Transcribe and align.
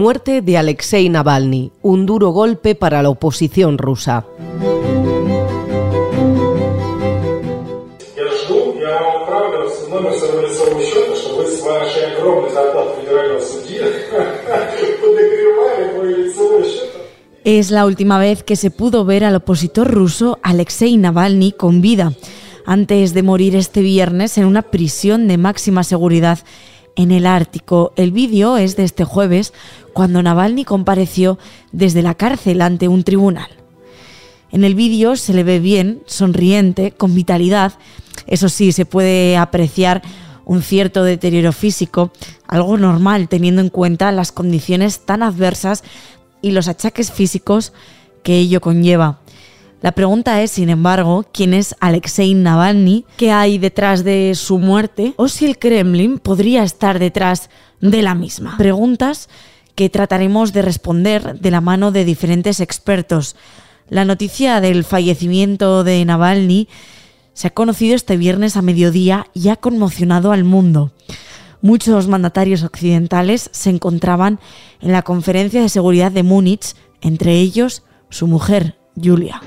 muerte 0.00 0.40
de 0.40 0.56
Alexei 0.56 1.10
Navalny, 1.10 1.72
un 1.82 2.06
duro 2.06 2.30
golpe 2.30 2.74
para 2.74 3.02
la 3.02 3.10
oposición 3.10 3.76
rusa. 3.76 4.24
Es 17.44 17.70
la 17.70 17.84
última 17.84 18.18
vez 18.18 18.42
que 18.42 18.56
se 18.56 18.70
pudo 18.70 19.04
ver 19.04 19.24
al 19.24 19.34
opositor 19.34 19.90
ruso 19.90 20.38
Alexei 20.42 20.96
Navalny 20.96 21.52
con 21.52 21.80
vida, 21.82 22.14
antes 22.64 23.12
de 23.12 23.22
morir 23.22 23.54
este 23.54 23.82
viernes 23.82 24.38
en 24.38 24.46
una 24.46 24.62
prisión 24.62 25.28
de 25.28 25.36
máxima 25.36 25.84
seguridad 25.84 26.38
en 27.02 27.10
el 27.10 27.26
Ártico. 27.26 27.92
El 27.96 28.12
vídeo 28.12 28.56
es 28.56 28.76
de 28.76 28.84
este 28.84 29.04
jueves, 29.04 29.52
cuando 29.92 30.22
Navalny 30.22 30.64
compareció 30.64 31.38
desde 31.72 32.02
la 32.02 32.14
cárcel 32.14 32.62
ante 32.62 32.88
un 32.88 33.04
tribunal. 33.04 33.48
En 34.52 34.64
el 34.64 34.74
vídeo 34.74 35.16
se 35.16 35.32
le 35.32 35.44
ve 35.44 35.60
bien, 35.60 36.02
sonriente, 36.06 36.92
con 36.92 37.14
vitalidad. 37.14 37.74
Eso 38.26 38.48
sí, 38.48 38.72
se 38.72 38.84
puede 38.84 39.36
apreciar 39.36 40.02
un 40.44 40.62
cierto 40.62 41.04
deterioro 41.04 41.52
físico, 41.52 42.10
algo 42.46 42.76
normal 42.76 43.28
teniendo 43.28 43.60
en 43.60 43.68
cuenta 43.68 44.10
las 44.12 44.32
condiciones 44.32 45.06
tan 45.06 45.22
adversas 45.22 45.84
y 46.42 46.50
los 46.50 46.68
achaques 46.68 47.12
físicos 47.12 47.72
que 48.22 48.38
ello 48.38 48.60
conlleva. 48.60 49.20
La 49.82 49.92
pregunta 49.92 50.42
es, 50.42 50.50
sin 50.50 50.68
embargo, 50.68 51.24
quién 51.32 51.54
es 51.54 51.74
Alexei 51.80 52.34
Navalny, 52.34 53.06
qué 53.16 53.32
hay 53.32 53.56
detrás 53.56 54.04
de 54.04 54.34
su 54.34 54.58
muerte 54.58 55.14
o 55.16 55.28
si 55.28 55.46
el 55.46 55.58
Kremlin 55.58 56.18
podría 56.18 56.62
estar 56.64 56.98
detrás 56.98 57.48
de 57.80 58.02
la 58.02 58.14
misma. 58.14 58.56
Preguntas 58.58 59.30
que 59.74 59.88
trataremos 59.88 60.52
de 60.52 60.60
responder 60.60 61.40
de 61.40 61.50
la 61.50 61.62
mano 61.62 61.92
de 61.92 62.04
diferentes 62.04 62.60
expertos. 62.60 63.36
La 63.88 64.04
noticia 64.04 64.60
del 64.60 64.84
fallecimiento 64.84 65.82
de 65.82 66.04
Navalny 66.04 66.68
se 67.32 67.48
ha 67.48 67.50
conocido 67.50 67.96
este 67.96 68.18
viernes 68.18 68.58
a 68.58 68.62
mediodía 68.62 69.28
y 69.32 69.48
ha 69.48 69.56
conmocionado 69.56 70.32
al 70.32 70.44
mundo. 70.44 70.92
Muchos 71.62 72.06
mandatarios 72.06 72.62
occidentales 72.62 73.48
se 73.52 73.70
encontraban 73.70 74.40
en 74.82 74.92
la 74.92 75.00
conferencia 75.02 75.62
de 75.62 75.70
seguridad 75.70 76.12
de 76.12 76.22
Múnich, 76.22 76.74
entre 77.00 77.38
ellos 77.38 77.82
su 78.10 78.26
mujer, 78.26 78.76
Julia. 79.02 79.40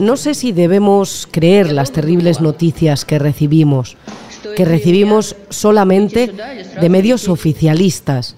No 0.00 0.16
sé 0.16 0.34
si 0.34 0.52
debemos 0.52 1.28
creer 1.30 1.72
las 1.72 1.92
terribles 1.92 2.40
noticias 2.40 3.04
que 3.04 3.18
recibimos, 3.18 3.96
que 4.56 4.64
recibimos 4.64 5.36
solamente 5.50 6.32
de 6.80 6.88
medios 6.88 7.28
oficialistas. 7.28 8.36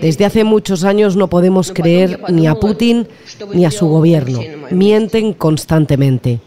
Desde 0.00 0.26
hace 0.26 0.44
muchos 0.44 0.84
años 0.84 1.16
no 1.16 1.28
podemos 1.28 1.72
creer 1.72 2.20
ni 2.28 2.46
a 2.46 2.54
Putin 2.54 3.08
ni 3.54 3.64
a 3.64 3.70
su 3.70 3.88
gobierno. 3.88 4.40
Mienten 4.70 5.32
constantemente. 5.32 6.40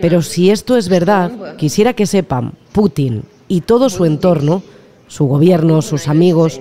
Pero 0.00 0.22
si 0.22 0.50
esto 0.50 0.76
es 0.76 0.88
verdad, 0.88 1.56
quisiera 1.56 1.92
que 1.92 2.06
sepan 2.06 2.54
Putin 2.72 3.22
y 3.48 3.60
todo 3.60 3.90
su 3.90 4.06
entorno, 4.06 4.62
su 5.08 5.26
gobierno, 5.26 5.82
sus 5.82 6.08
amigos, 6.08 6.60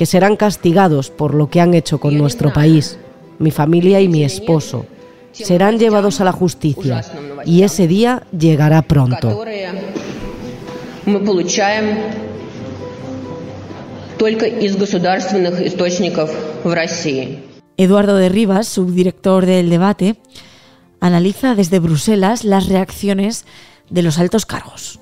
que 0.00 0.06
serán 0.06 0.36
castigados 0.36 1.10
por 1.10 1.34
lo 1.34 1.50
que 1.50 1.60
han 1.60 1.74
hecho 1.74 2.00
con 2.00 2.16
nuestro 2.16 2.54
país, 2.54 2.98
mi 3.38 3.50
familia 3.50 4.00
y 4.00 4.08
mi 4.08 4.24
esposo. 4.24 4.86
Serán 5.32 5.78
llevados 5.78 6.22
a 6.22 6.24
la 6.24 6.32
justicia 6.32 7.04
y 7.44 7.64
ese 7.64 7.86
día 7.86 8.22
llegará 8.32 8.80
pronto. 8.80 9.44
Eduardo 17.76 18.16
de 18.16 18.30
Rivas, 18.30 18.68
subdirector 18.68 19.44
del 19.44 19.68
debate, 19.68 20.16
analiza 21.00 21.54
desde 21.54 21.78
Bruselas 21.78 22.44
las 22.44 22.68
reacciones 22.68 23.44
de 23.90 24.00
los 24.00 24.18
altos 24.18 24.46
cargos. 24.46 24.99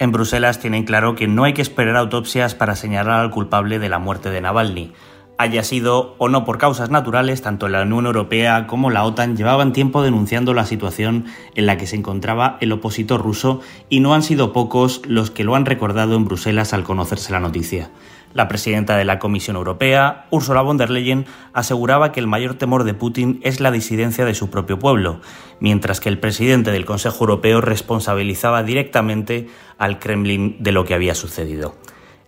En 0.00 0.12
Bruselas 0.12 0.58
tienen 0.58 0.84
claro 0.84 1.14
que 1.14 1.28
no 1.28 1.44
hay 1.44 1.52
que 1.52 1.60
esperar 1.60 1.94
autopsias 1.94 2.54
para 2.54 2.74
señalar 2.74 3.20
al 3.20 3.30
culpable 3.30 3.78
de 3.78 3.90
la 3.90 3.98
muerte 3.98 4.30
de 4.30 4.40
Navalny. 4.40 4.94
Haya 5.36 5.62
sido 5.62 6.14
o 6.16 6.30
no 6.30 6.46
por 6.46 6.56
causas 6.56 6.88
naturales, 6.88 7.42
tanto 7.42 7.68
la 7.68 7.82
Unión 7.82 8.06
Europea 8.06 8.66
como 8.66 8.88
la 8.88 9.04
OTAN 9.04 9.36
llevaban 9.36 9.74
tiempo 9.74 10.02
denunciando 10.02 10.54
la 10.54 10.64
situación 10.64 11.26
en 11.54 11.66
la 11.66 11.76
que 11.76 11.86
se 11.86 11.96
encontraba 11.96 12.56
el 12.62 12.72
opositor 12.72 13.20
ruso 13.20 13.60
y 13.90 14.00
no 14.00 14.14
han 14.14 14.22
sido 14.22 14.54
pocos 14.54 15.02
los 15.06 15.30
que 15.30 15.44
lo 15.44 15.54
han 15.54 15.66
recordado 15.66 16.16
en 16.16 16.24
Bruselas 16.24 16.72
al 16.72 16.82
conocerse 16.82 17.30
la 17.32 17.40
noticia. 17.40 17.90
La 18.32 18.46
presidenta 18.46 18.96
de 18.96 19.04
la 19.04 19.18
Comisión 19.18 19.56
Europea, 19.56 20.26
Ursula 20.30 20.62
von 20.62 20.76
der 20.76 20.90
Leyen, 20.90 21.26
aseguraba 21.52 22.12
que 22.12 22.20
el 22.20 22.28
mayor 22.28 22.54
temor 22.54 22.84
de 22.84 22.94
Putin 22.94 23.40
es 23.42 23.58
la 23.58 23.72
disidencia 23.72 24.24
de 24.24 24.34
su 24.34 24.50
propio 24.50 24.78
pueblo, 24.78 25.20
mientras 25.58 25.98
que 25.98 26.08
el 26.08 26.18
presidente 26.20 26.70
del 26.70 26.84
Consejo 26.84 27.24
Europeo 27.24 27.60
responsabilizaba 27.60 28.62
directamente 28.62 29.48
al 29.78 29.98
Kremlin 29.98 30.56
de 30.60 30.70
lo 30.70 30.84
que 30.84 30.94
había 30.94 31.16
sucedido. 31.16 31.74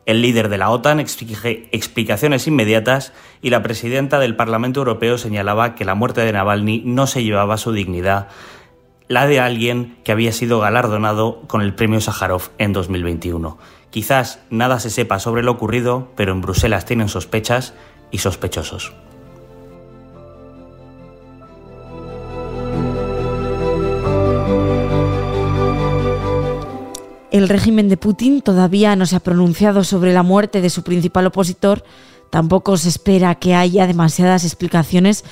El 0.04 0.22
líder 0.22 0.48
de 0.48 0.58
la 0.58 0.70
OTAN 0.70 0.98
exige 0.98 1.68
explicaciones 1.70 2.48
inmediatas 2.48 3.12
y 3.40 3.50
la 3.50 3.62
presidenta 3.62 4.18
del 4.18 4.34
Parlamento 4.34 4.80
Europeo 4.80 5.16
señalaba 5.16 5.76
que 5.76 5.84
la 5.84 5.94
muerte 5.94 6.22
de 6.22 6.32
Navalny 6.32 6.82
no 6.84 7.06
se 7.06 7.22
llevaba 7.22 7.56
su 7.56 7.70
dignidad, 7.70 8.26
la 9.12 9.26
de 9.26 9.40
alguien 9.40 9.98
que 10.04 10.12
había 10.12 10.32
sido 10.32 10.58
galardonado 10.60 11.42
con 11.46 11.60
el 11.60 11.74
premio 11.74 12.00
Sájarov 12.00 12.48
en 12.56 12.72
2021. 12.72 13.58
Quizás 13.90 14.38
nada 14.48 14.80
se 14.80 14.88
sepa 14.88 15.18
sobre 15.18 15.42
lo 15.42 15.52
ocurrido, 15.52 16.08
pero 16.16 16.32
en 16.32 16.40
Bruselas 16.40 16.86
tienen 16.86 17.10
sospechas 17.10 17.74
y 18.10 18.18
sospechosos. 18.18 18.94
El 27.30 27.50
régimen 27.50 27.90
de 27.90 27.98
Putin 27.98 28.40
todavía 28.40 28.96
no 28.96 29.04
se 29.04 29.16
ha 29.16 29.20
pronunciado 29.20 29.84
sobre 29.84 30.14
la 30.14 30.22
muerte 30.22 30.62
de 30.62 30.70
su 30.70 30.84
principal 30.84 31.26
opositor. 31.26 31.84
Tampoco 32.30 32.78
se 32.78 32.88
espera 32.88 33.34
que 33.34 33.54
haya 33.54 33.86
demasiadas 33.86 34.44
explicaciones 34.44 35.22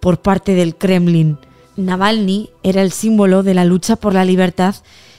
por 0.00 0.22
parte 0.22 0.54
del 0.54 0.76
Kremlin. 0.76 1.38
Navalny 1.76 2.50
era 2.62 2.82
el 2.82 2.92
símbolo 2.92 3.42
de 3.42 3.54
la 3.54 3.64
lucha 3.64 3.96
por 3.96 4.14
la 4.14 4.24
libertad 4.24 4.76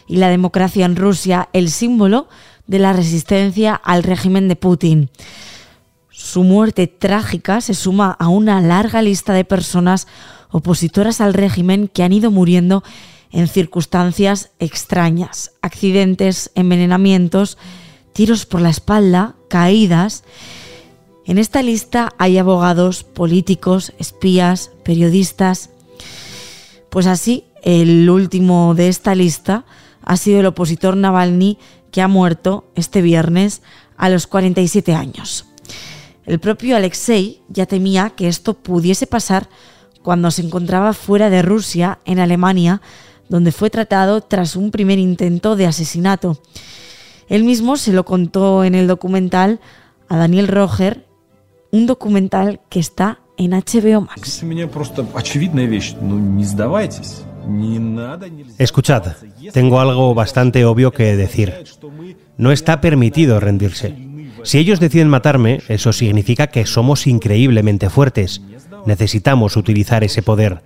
y 0.07 0.17
la 0.17 0.29
democracia 0.29 0.85
en 0.85 0.95
Rusia, 0.95 1.49
el 1.53 1.69
símbolo 1.69 2.27
de 2.67 2.79
la 2.79 2.93
resistencia 2.93 3.75
al 3.75 4.03
régimen 4.03 4.47
de 4.47 4.55
Putin. 4.55 5.09
Su 6.09 6.43
muerte 6.43 6.87
trágica 6.87 7.61
se 7.61 7.73
suma 7.73 8.11
a 8.11 8.29
una 8.29 8.61
larga 8.61 9.01
lista 9.01 9.33
de 9.33 9.45
personas 9.45 10.07
opositoras 10.49 11.21
al 11.21 11.33
régimen 11.33 11.87
que 11.87 12.03
han 12.03 12.13
ido 12.13 12.31
muriendo 12.31 12.83
en 13.31 13.47
circunstancias 13.47 14.51
extrañas, 14.59 15.51
accidentes, 15.61 16.51
envenenamientos, 16.55 17.57
tiros 18.13 18.45
por 18.45 18.61
la 18.61 18.69
espalda, 18.69 19.35
caídas. 19.49 20.23
En 21.25 21.37
esta 21.37 21.61
lista 21.61 22.13
hay 22.17 22.37
abogados, 22.37 23.03
políticos, 23.03 23.91
espías, 23.99 24.71
periodistas. 24.85 25.71
Pues 26.95 27.07
así, 27.07 27.43
el 27.61 28.09
último 28.09 28.73
de 28.73 28.87
esta 28.87 29.15
lista 29.15 29.65
ha 30.01 30.15
sido 30.15 30.39
el 30.39 30.45
opositor 30.45 30.95
Navalny 30.95 31.57
que 31.91 32.01
ha 32.01 32.07
muerto 32.07 32.71
este 32.73 33.01
viernes 33.01 33.61
a 33.97 34.07
los 34.07 34.27
47 34.27 34.95
años. 34.95 35.45
El 36.25 36.39
propio 36.39 36.77
Alexei 36.77 37.41
ya 37.49 37.65
temía 37.65 38.11
que 38.11 38.29
esto 38.29 38.53
pudiese 38.53 39.07
pasar 39.07 39.49
cuando 40.03 40.31
se 40.31 40.43
encontraba 40.43 40.93
fuera 40.93 41.29
de 41.29 41.41
Rusia, 41.41 41.99
en 42.05 42.19
Alemania, 42.19 42.81
donde 43.27 43.51
fue 43.51 43.69
tratado 43.69 44.21
tras 44.21 44.55
un 44.55 44.71
primer 44.71 44.97
intento 44.97 45.57
de 45.57 45.65
asesinato. 45.65 46.41
Él 47.27 47.43
mismo 47.43 47.75
se 47.75 47.91
lo 47.91 48.05
contó 48.05 48.63
en 48.63 48.73
el 48.73 48.87
documental 48.87 49.59
a 50.07 50.15
Daniel 50.15 50.47
Roger, 50.47 51.05
un 51.71 51.87
documental 51.87 52.61
que 52.69 52.79
está 52.79 53.19
en 53.37 53.51
HBO 53.51 54.01
Max. 54.01 54.43
Escuchad, 58.57 59.15
tengo 59.53 59.79
algo 59.79 60.13
bastante 60.15 60.65
obvio 60.65 60.91
que 60.91 61.15
decir. 61.15 61.53
No 62.37 62.51
está 62.51 62.81
permitido 62.81 63.39
rendirse. 63.39 63.95
Si 64.43 64.57
ellos 64.57 64.79
deciden 64.79 65.09
matarme, 65.09 65.61
eso 65.67 65.93
significa 65.93 66.47
que 66.47 66.65
somos 66.65 67.07
increíblemente 67.07 67.89
fuertes. 67.89 68.41
Necesitamos 68.85 69.57
utilizar 69.57 70.03
ese 70.03 70.21
poder 70.21 70.61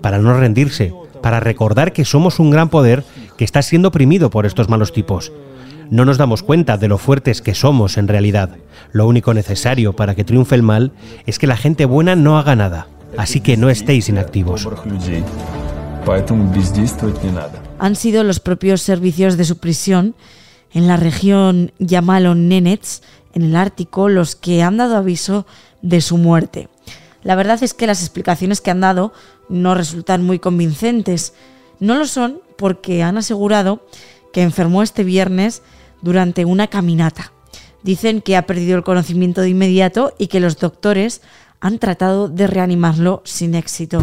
para 0.00 0.18
no 0.18 0.38
rendirse, 0.38 0.92
para 1.22 1.40
recordar 1.40 1.92
que 1.92 2.04
somos 2.04 2.38
un 2.40 2.50
gran 2.50 2.68
poder 2.68 3.04
que 3.36 3.44
está 3.44 3.62
siendo 3.62 3.88
oprimido 3.88 4.30
por 4.30 4.46
estos 4.46 4.68
malos 4.68 4.92
tipos. 4.92 5.32
No 5.92 6.06
nos 6.06 6.16
damos 6.16 6.42
cuenta 6.42 6.78
de 6.78 6.88
lo 6.88 6.96
fuertes 6.96 7.42
que 7.42 7.54
somos 7.54 7.98
en 7.98 8.08
realidad. 8.08 8.56
Lo 8.92 9.06
único 9.06 9.34
necesario 9.34 9.92
para 9.94 10.14
que 10.14 10.24
triunfe 10.24 10.54
el 10.54 10.62
mal 10.62 10.92
es 11.26 11.38
que 11.38 11.46
la 11.46 11.58
gente 11.58 11.84
buena 11.84 12.16
no 12.16 12.38
haga 12.38 12.56
nada. 12.56 12.86
Así 13.18 13.40
que 13.40 13.58
no 13.58 13.68
estéis 13.68 14.08
inactivos. 14.08 14.66
Han 17.78 17.96
sido 17.96 18.24
los 18.24 18.40
propios 18.40 18.80
servicios 18.80 19.36
de 19.36 19.44
su 19.44 19.58
prisión 19.58 20.14
en 20.72 20.86
la 20.88 20.96
región 20.96 21.72
Yamalon-Nenets, 21.78 23.02
en 23.34 23.42
el 23.42 23.54
Ártico, 23.54 24.08
los 24.08 24.34
que 24.34 24.62
han 24.62 24.78
dado 24.78 24.96
aviso 24.96 25.44
de 25.82 26.00
su 26.00 26.16
muerte. 26.16 26.70
La 27.22 27.34
verdad 27.34 27.62
es 27.62 27.74
que 27.74 27.86
las 27.86 28.00
explicaciones 28.00 28.62
que 28.62 28.70
han 28.70 28.80
dado 28.80 29.12
no 29.50 29.74
resultan 29.74 30.22
muy 30.24 30.38
convincentes. 30.38 31.34
No 31.80 31.96
lo 31.96 32.06
son 32.06 32.40
porque 32.56 33.02
han 33.02 33.18
asegurado 33.18 33.86
que 34.32 34.40
enfermó 34.40 34.82
este 34.82 35.04
viernes 35.04 35.60
durante 36.02 36.44
una 36.44 36.66
caminata. 36.66 37.32
Dicen 37.82 38.20
que 38.20 38.36
ha 38.36 38.46
perdido 38.46 38.76
el 38.76 38.84
conocimiento 38.84 39.40
de 39.40 39.48
inmediato 39.48 40.14
y 40.18 40.26
que 40.26 40.40
los 40.40 40.58
doctores 40.58 41.22
han 41.60 41.78
tratado 41.78 42.28
de 42.28 42.46
reanimarlo 42.46 43.22
sin 43.24 43.54
éxito. 43.54 44.02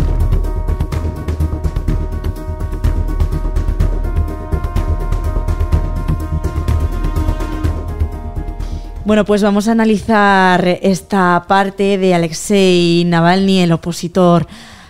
Bueno, 9.06 9.25
pues 9.25 9.42
vamos 9.42 9.68
a 9.68 9.72
analizar 9.72 10.68
esta 10.68 11.45
parte 11.48 11.98
de 11.98 12.13
Alexei 12.13 13.04
Navalny, 13.06 13.62
el 13.62 13.72
opositor 13.72 14.45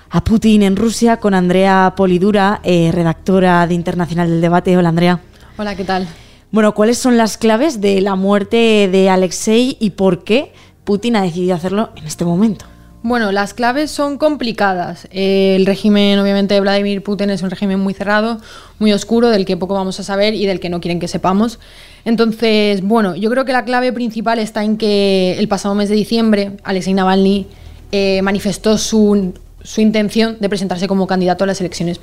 a 0.10 0.24
Putin 0.24 0.64
en 0.64 0.76
Rusia, 0.76 1.18
con 1.18 1.34
Andrea 1.34 1.94
Polidura, 1.96 2.60
eh, 2.64 2.92
redactora 2.92 3.66
de 3.66 3.76
Internacional 3.76 4.30
del 4.30 4.42
Debate. 4.42 4.76
Hola, 4.76 4.90
Andrea. 4.90 5.22
Hola, 5.58 5.76
¿qué 5.76 5.86
tal? 5.86 6.08
Bueno, 6.52 6.74
¿cuáles 6.74 6.98
son 6.98 7.16
las 7.16 7.38
claves 7.38 7.80
de 7.80 8.02
la 8.02 8.16
muerte 8.16 8.90
de 8.92 9.08
Alexei 9.08 9.78
y 9.80 9.92
por 9.92 10.24
qué 10.24 10.52
Putin 10.84 11.16
ha 11.16 11.22
decidido 11.22 11.54
hacerlo 11.54 11.92
en 11.96 12.08
este 12.08 12.26
momento? 12.26 12.66
Bueno, 13.04 13.32
las 13.32 13.54
claves 13.54 13.92
son 13.92 14.18
complicadas. 14.18 15.08
El 15.12 15.68
régimen, 15.68 16.18
obviamente, 16.18 16.56
de 16.56 16.60
Vladimir 16.60 17.04
Putin 17.04 17.30
es 17.30 17.44
un 17.44 17.52
régimen 17.52 17.80
muy 17.80 17.94
cerrado, 17.94 18.40
muy 18.80 18.92
oscuro, 18.94 19.30
del 19.30 19.46
que 19.46 19.58
poco 19.58 19.76
vamos 19.76 20.00
a 20.00 20.04
saber 20.04 20.34
y 20.34 20.48
del 20.48 20.60
que 20.60 20.70
no 20.70 20.82
quieren 20.82 21.00
que 21.00 21.08
sepamos. 21.08 21.60
Entonces, 22.04 22.82
bueno, 22.82 23.16
yo 23.16 23.30
creo 23.30 23.46
que 23.46 23.54
la 23.54 23.64
clave 23.64 23.94
principal 23.94 24.40
está 24.40 24.64
en 24.64 24.78
que 24.78 25.36
el 25.38 25.48
pasado 25.48 25.76
mes 25.76 25.88
de 25.88 25.96
diciembre 25.96 26.54
Alexei 26.64 26.96
Navalny 26.96 27.46
eh, 27.92 28.24
manifestó 28.24 28.80
su, 28.80 29.34
su, 29.62 29.82
intención 29.82 30.38
de 30.40 30.50
presentarse 30.50 30.88
como 30.88 31.06
candidato 31.06 31.44
a 31.44 31.48
las 31.48 31.62
elecciones 31.62 32.00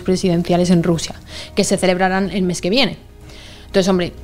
presidenciales 0.00 0.70
en 0.70 0.82
Rusia, 0.82 1.14
que 1.54 1.62
se 1.62 1.76
celebrarán 1.76 2.30
el 2.30 2.42
mes 2.42 2.62
que 2.62 2.70
viene. 2.70 2.96
Entonces, 3.76 3.90
hombre, 3.90 4.14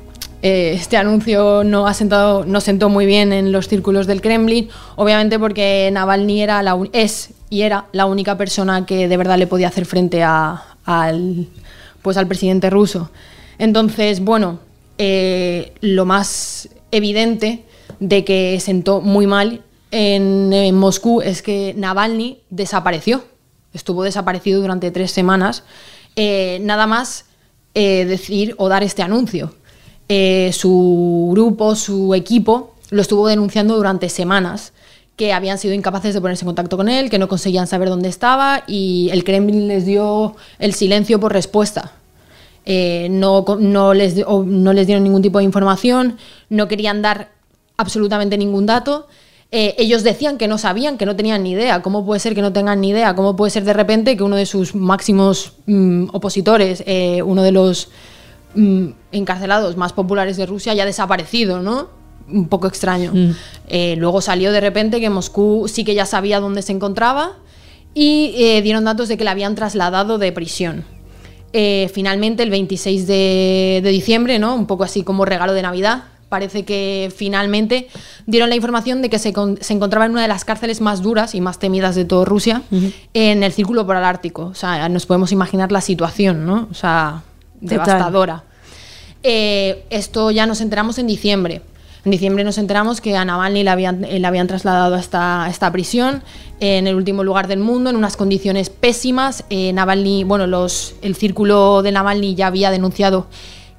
eh, 0.41 0.71
este 0.73 0.97
anuncio 0.97 1.63
no, 1.63 1.85
ha 1.85 1.93
sentado, 1.93 2.43
no 2.43 2.59
sentó 2.59 2.89
muy 2.89 3.05
bien 3.05 3.31
en 3.31 3.51
los 3.51 3.67
círculos 3.67 4.07
del 4.07 4.19
Kremlin, 4.19 4.67
obviamente 4.95 5.37
porque 5.37 5.91
Navalny 5.93 6.41
era 6.41 6.63
la, 6.63 6.75
es 6.91 7.29
y 7.51 7.61
era 7.61 7.85
la 7.91 8.07
única 8.07 8.35
persona 8.35 8.87
que 8.87 9.07
de 9.07 9.15
verdad 9.15 9.37
le 9.37 9.45
podía 9.45 9.67
hacer 9.67 9.85
frente 9.85 10.23
al, 10.23 11.47
pues 12.01 12.17
al 12.17 12.25
presidente 12.25 12.71
ruso. 12.71 13.11
Entonces, 13.59 14.21
bueno, 14.21 14.57
eh, 14.97 15.73
lo 15.81 16.05
más 16.05 16.67
evidente 16.89 17.63
de 17.99 18.25
que 18.25 18.59
sentó 18.59 19.01
muy 19.01 19.27
mal 19.27 19.61
en, 19.91 20.73
Moscú 20.73 21.21
es 21.21 21.43
que 21.43 21.75
Navalny 21.77 22.39
desapareció. 22.49 23.23
Estuvo 23.71 24.01
desaparecido 24.01 24.61
durante 24.61 24.89
tres 24.89 25.11
semanas, 25.11 25.63
eh, 26.15 26.57
nada 26.63 26.87
más 26.87 27.25
decir 27.73 28.55
o 28.57 28.69
dar 28.69 28.83
este 28.83 29.01
anuncio. 29.01 29.53
Eh, 30.09 30.51
su 30.53 31.29
grupo, 31.31 31.75
su 31.75 32.13
equipo, 32.13 32.75
lo 32.89 33.01
estuvo 33.01 33.27
denunciando 33.27 33.75
durante 33.75 34.09
semanas 34.09 34.73
que 35.15 35.31
habían 35.31 35.57
sido 35.57 35.73
incapaces 35.73 36.13
de 36.13 36.21
ponerse 36.21 36.43
en 36.43 36.47
contacto 36.47 36.77
con 36.77 36.89
él, 36.89 37.09
que 37.09 37.19
no 37.19 37.27
conseguían 37.27 37.67
saber 37.67 37.89
dónde 37.89 38.09
estaba 38.09 38.63
y 38.67 39.09
el 39.11 39.23
Kremlin 39.23 39.67
les 39.67 39.85
dio 39.85 40.35
el 40.59 40.73
silencio 40.73 41.19
por 41.19 41.33
respuesta. 41.33 41.91
Eh, 42.65 43.07
no, 43.11 43.45
no, 43.59 43.93
les, 43.93 44.15
no 44.27 44.73
les 44.73 44.87
dieron 44.87 45.03
ningún 45.03 45.21
tipo 45.21 45.37
de 45.37 45.43
información, 45.43 46.17
no 46.49 46.67
querían 46.67 47.01
dar 47.01 47.29
absolutamente 47.77 48.37
ningún 48.37 48.65
dato. 48.65 49.07
Eh, 49.55 49.75
ellos 49.77 50.03
decían 50.03 50.39
que 50.39 50.47
no 50.47 50.57
sabían, 50.57 50.97
que 50.97 51.05
no 51.05 51.15
tenían 51.15 51.43
ni 51.43 51.51
idea. 51.51 51.83
¿Cómo 51.83 52.03
puede 52.05 52.19
ser 52.19 52.33
que 52.33 52.41
no 52.41 52.51
tengan 52.51 52.81
ni 52.81 52.89
idea? 52.89 53.15
¿Cómo 53.15 53.35
puede 53.35 53.51
ser 53.51 53.63
de 53.63 53.73
repente 53.73 54.17
que 54.17 54.23
uno 54.23 54.35
de 54.35 54.47
sus 54.47 54.73
máximos 54.73 55.53
mm, 55.67 56.07
opositores, 56.11 56.83
uno 57.23 57.43
de 57.43 57.51
los 57.51 57.89
Mm, 58.55 58.89
encarcelados 59.11 59.77
más 59.77 59.93
populares 59.93 60.37
de 60.37 60.45
Rusia 60.45 60.75
ya 60.75 60.85
desaparecido, 60.85 61.61
¿no? 61.61 61.89
Un 62.31 62.47
poco 62.47 62.67
extraño. 62.67 63.11
Mm. 63.13 63.31
Eh, 63.67 63.95
luego 63.97 64.21
salió 64.21 64.51
de 64.51 64.61
repente 64.61 64.99
que 64.99 65.09
Moscú 65.09 65.65
sí 65.67 65.83
que 65.83 65.95
ya 65.95 66.05
sabía 66.05 66.39
dónde 66.39 66.61
se 66.61 66.71
encontraba 66.71 67.37
y 67.95 68.33
eh, 68.37 68.61
dieron 68.61 68.83
datos 68.83 69.07
de 69.07 69.17
que 69.17 69.23
le 69.23 69.31
habían 69.31 69.55
trasladado 69.55 70.19
de 70.19 70.31
prisión. 70.31 70.85
Eh, 71.51 71.89
finalmente, 71.93 72.43
el 72.43 72.51
26 72.51 73.07
de, 73.07 73.81
diciembre, 73.83 74.39
¿no? 74.39 74.55
un 74.55 74.67
poco 74.67 74.83
así 74.83 75.03
como 75.03 75.25
regalo 75.25 75.53
de 75.53 75.61
Navidad, 75.61 76.03
parece 76.33 76.65
que 76.65 77.13
finalmente 77.15 77.87
dieron 78.25 78.49
la 78.49 78.55
información 78.55 79.03
de 79.03 79.11
que 79.11 79.19
se, 79.19 79.29
encontraba 79.69 80.07
en 80.07 80.13
una 80.13 80.23
de 80.23 80.27
las 80.27 80.45
cárceles 80.45 80.81
más 80.81 81.03
duras 81.03 81.35
y 81.35 81.41
más 81.41 81.59
temidas 81.59 81.93
de 81.93 82.05
toda 82.05 82.25
Rusia, 82.25 82.63
en 83.13 83.43
el 83.43 83.51
Círculo 83.51 83.85
Polar 83.85 84.03
Ártico. 84.03 84.45
O 84.45 84.55
sea, 84.55 84.89
nos 84.89 85.05
podemos 85.05 85.31
imaginar 85.31 85.71
la 85.71 85.79
situación, 85.79 86.47
¿no? 86.47 86.67
O 86.71 86.73
sea, 86.73 87.21
devastadora. 87.61 88.45
Eh, 89.21 89.85
esto 89.91 90.31
ya 90.31 90.47
nos 90.47 90.59
enteramos 90.59 90.97
en 90.97 91.05
diciembre. 91.05 91.61
En 92.03 92.09
diciembre 92.09 92.43
nos 92.43 92.57
enteramos 92.57 92.99
que 92.99 93.15
a 93.15 93.23
Navalny 93.23 93.61
le 93.61 93.69
habían, 93.69 94.03
eh, 94.03 94.19
habían 94.25 94.47
trasladado 94.47 94.95
a 94.95 94.99
esta, 94.99 95.45
esta, 95.51 95.71
prisión 95.71 96.23
en 96.59 96.87
el 96.87 96.95
último 96.95 97.23
lugar 97.23 97.47
del 97.47 97.59
mundo, 97.59 97.91
en 97.91 97.95
unas 97.95 98.17
condiciones 98.17 98.71
pésimas. 98.71 99.45
Eh, 99.51 99.71
Navalny, 99.71 100.23
bueno, 100.23 100.47
los, 100.47 100.95
el 101.03 101.15
círculo 101.15 101.83
de 101.83 101.91
Navalny 101.91 102.33
ya 102.33 102.47
había 102.47 102.71
denunciado 102.71 103.27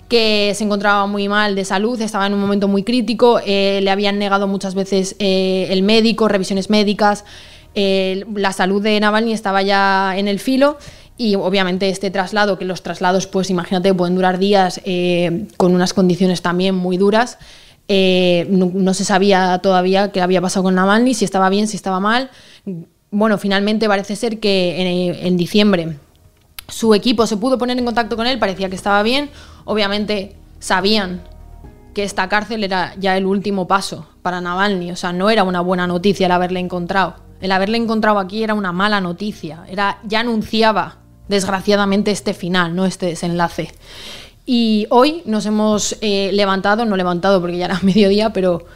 que 0.08 0.52
se 0.54 0.64
encontraba 0.64 1.06
muy 1.06 1.28
mal 1.28 1.54
de 1.54 1.64
salud, 1.64 2.00
estaba 2.00 2.26
en 2.26 2.34
un 2.34 2.40
momento 2.40 2.68
muy 2.68 2.82
crítico, 2.82 3.40
le 3.44 3.90
habían 3.90 4.18
negado 4.18 4.46
muchas 4.46 4.74
veces 4.74 5.16
el 5.18 5.82
médico, 5.82 6.28
revisiones 6.28 6.70
médicas, 6.70 7.24
la 7.74 8.52
salud 8.52 8.82
de 8.82 9.00
Navalny 9.00 9.32
estaba 9.32 9.62
ya 9.62 10.14
en 10.16 10.28
el 10.28 10.38
filo 10.38 10.78
y 11.16 11.36
obviamente 11.36 11.88
este 11.88 12.10
traslado, 12.10 12.58
que 12.58 12.64
los 12.64 12.82
traslados, 12.82 13.26
pues 13.26 13.50
imagínate, 13.50 13.94
pueden 13.94 14.16
durar 14.16 14.38
días 14.38 14.80
eh, 14.84 15.46
con 15.56 15.74
unas 15.74 15.94
condiciones 15.94 16.42
también 16.42 16.74
muy 16.74 16.96
duras. 16.96 17.38
Eh, 17.86 18.46
no, 18.50 18.94
se 18.94 19.04
sabía 19.04 19.58
todavía 19.62 20.10
qué 20.10 20.20
había 20.20 20.40
pasado 20.40 20.64
con 20.64 20.74
Navalny, 20.74 21.14
si 21.14 21.24
estaba 21.24 21.48
bien, 21.50 21.68
si 21.68 21.76
estaba 21.76 22.00
mal. 22.00 22.30
Bueno, 23.10 23.38
finalmente 23.38 23.86
parece 23.86 24.16
ser 24.16 24.40
que 24.40 25.20
en, 25.22 25.36
diciembre 25.36 25.98
su 26.66 26.94
equipo 26.94 27.26
se 27.26 27.36
pudo 27.36 27.58
poner 27.58 27.78
en 27.78 27.84
contacto 27.84 28.16
con 28.16 28.26
él, 28.26 28.38
parecía 28.40 28.68
que 28.68 28.74
estaba 28.74 29.02
bien. 29.04 29.30
Obviamente 29.64 30.36
sabían 30.58 31.22
que 31.94 32.04
esta 32.04 32.28
cárcel 32.28 32.64
era 32.64 32.94
ya 32.98 33.16
el 33.16 33.26
último 33.26 33.66
paso 33.66 34.06
para 34.22 34.40
Navalny, 34.40 34.90
o 34.90 34.96
sea, 34.96 35.12
no 35.12 35.30
era 35.30 35.44
una 35.44 35.60
buena 35.60 35.86
noticia 35.86 36.26
el 36.26 36.32
haberle 36.32 36.60
encontrado. 36.60 37.16
El 37.40 37.52
haberle 37.52 37.78
encontrado 37.78 38.18
aquí 38.18 38.42
era 38.42 38.54
una 38.54 38.72
mala 38.72 39.00
noticia, 39.00 39.64
era 39.68 39.98
ya 40.04 40.20
anunciaba 40.20 40.96
desgraciadamente, 41.28 42.10
este 42.10 42.34
final, 42.34 42.74
¿no? 42.74 42.84
este 42.86 43.06
desenlace. 43.06 43.72
Y 44.46 44.86
hoy 44.90 45.22
nos 45.24 45.46
hemos 45.46 45.96
eh, 46.00 46.30
levantado, 46.32 46.84
no 46.84 46.96
levantado 46.96 47.40
porque 47.40 47.56
ya 47.56 47.66
era 47.66 47.80
mediodía, 47.82 48.30
pero 48.32 48.66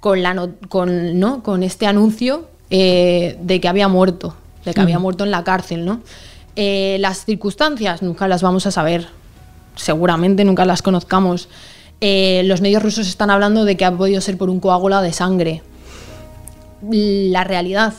con, 0.00 0.22
la 0.22 0.48
con, 0.68 1.18
¿no? 1.18 1.42
con 1.42 1.62
este 1.62 1.86
anuncio 1.86 2.48
eh, 2.70 3.36
de 3.40 3.60
que 3.60 3.68
había 3.68 3.88
muerto, 3.88 4.34
de 4.64 4.74
que 4.74 4.80
había 4.80 4.98
muerto 4.98 5.24
en 5.24 5.30
la 5.30 5.44
cárcel. 5.44 5.84
¿no? 5.84 6.00
Eh, 6.56 6.96
las 7.00 7.24
circunstancias 7.24 8.02
nunca 8.02 8.28
las 8.28 8.42
vamos 8.42 8.66
a 8.66 8.70
saber, 8.70 9.08
seguramente 9.78 10.44
nunca 10.44 10.66
las 10.66 10.82
conozcamos. 10.82 11.48
los 12.00 12.60
medios 12.60 12.82
rusos 12.82 13.08
están 13.08 13.30
hablando 13.30 13.64
de 13.64 13.76
que 13.76 13.84
ha 13.84 13.96
podido 13.96 14.20
ser 14.20 14.36
por 14.36 14.50
un 14.50 14.60
coágulo 14.60 15.00
de 15.00 15.12
sangre. 15.12 15.62
La 16.82 17.44
realidad 17.44 17.94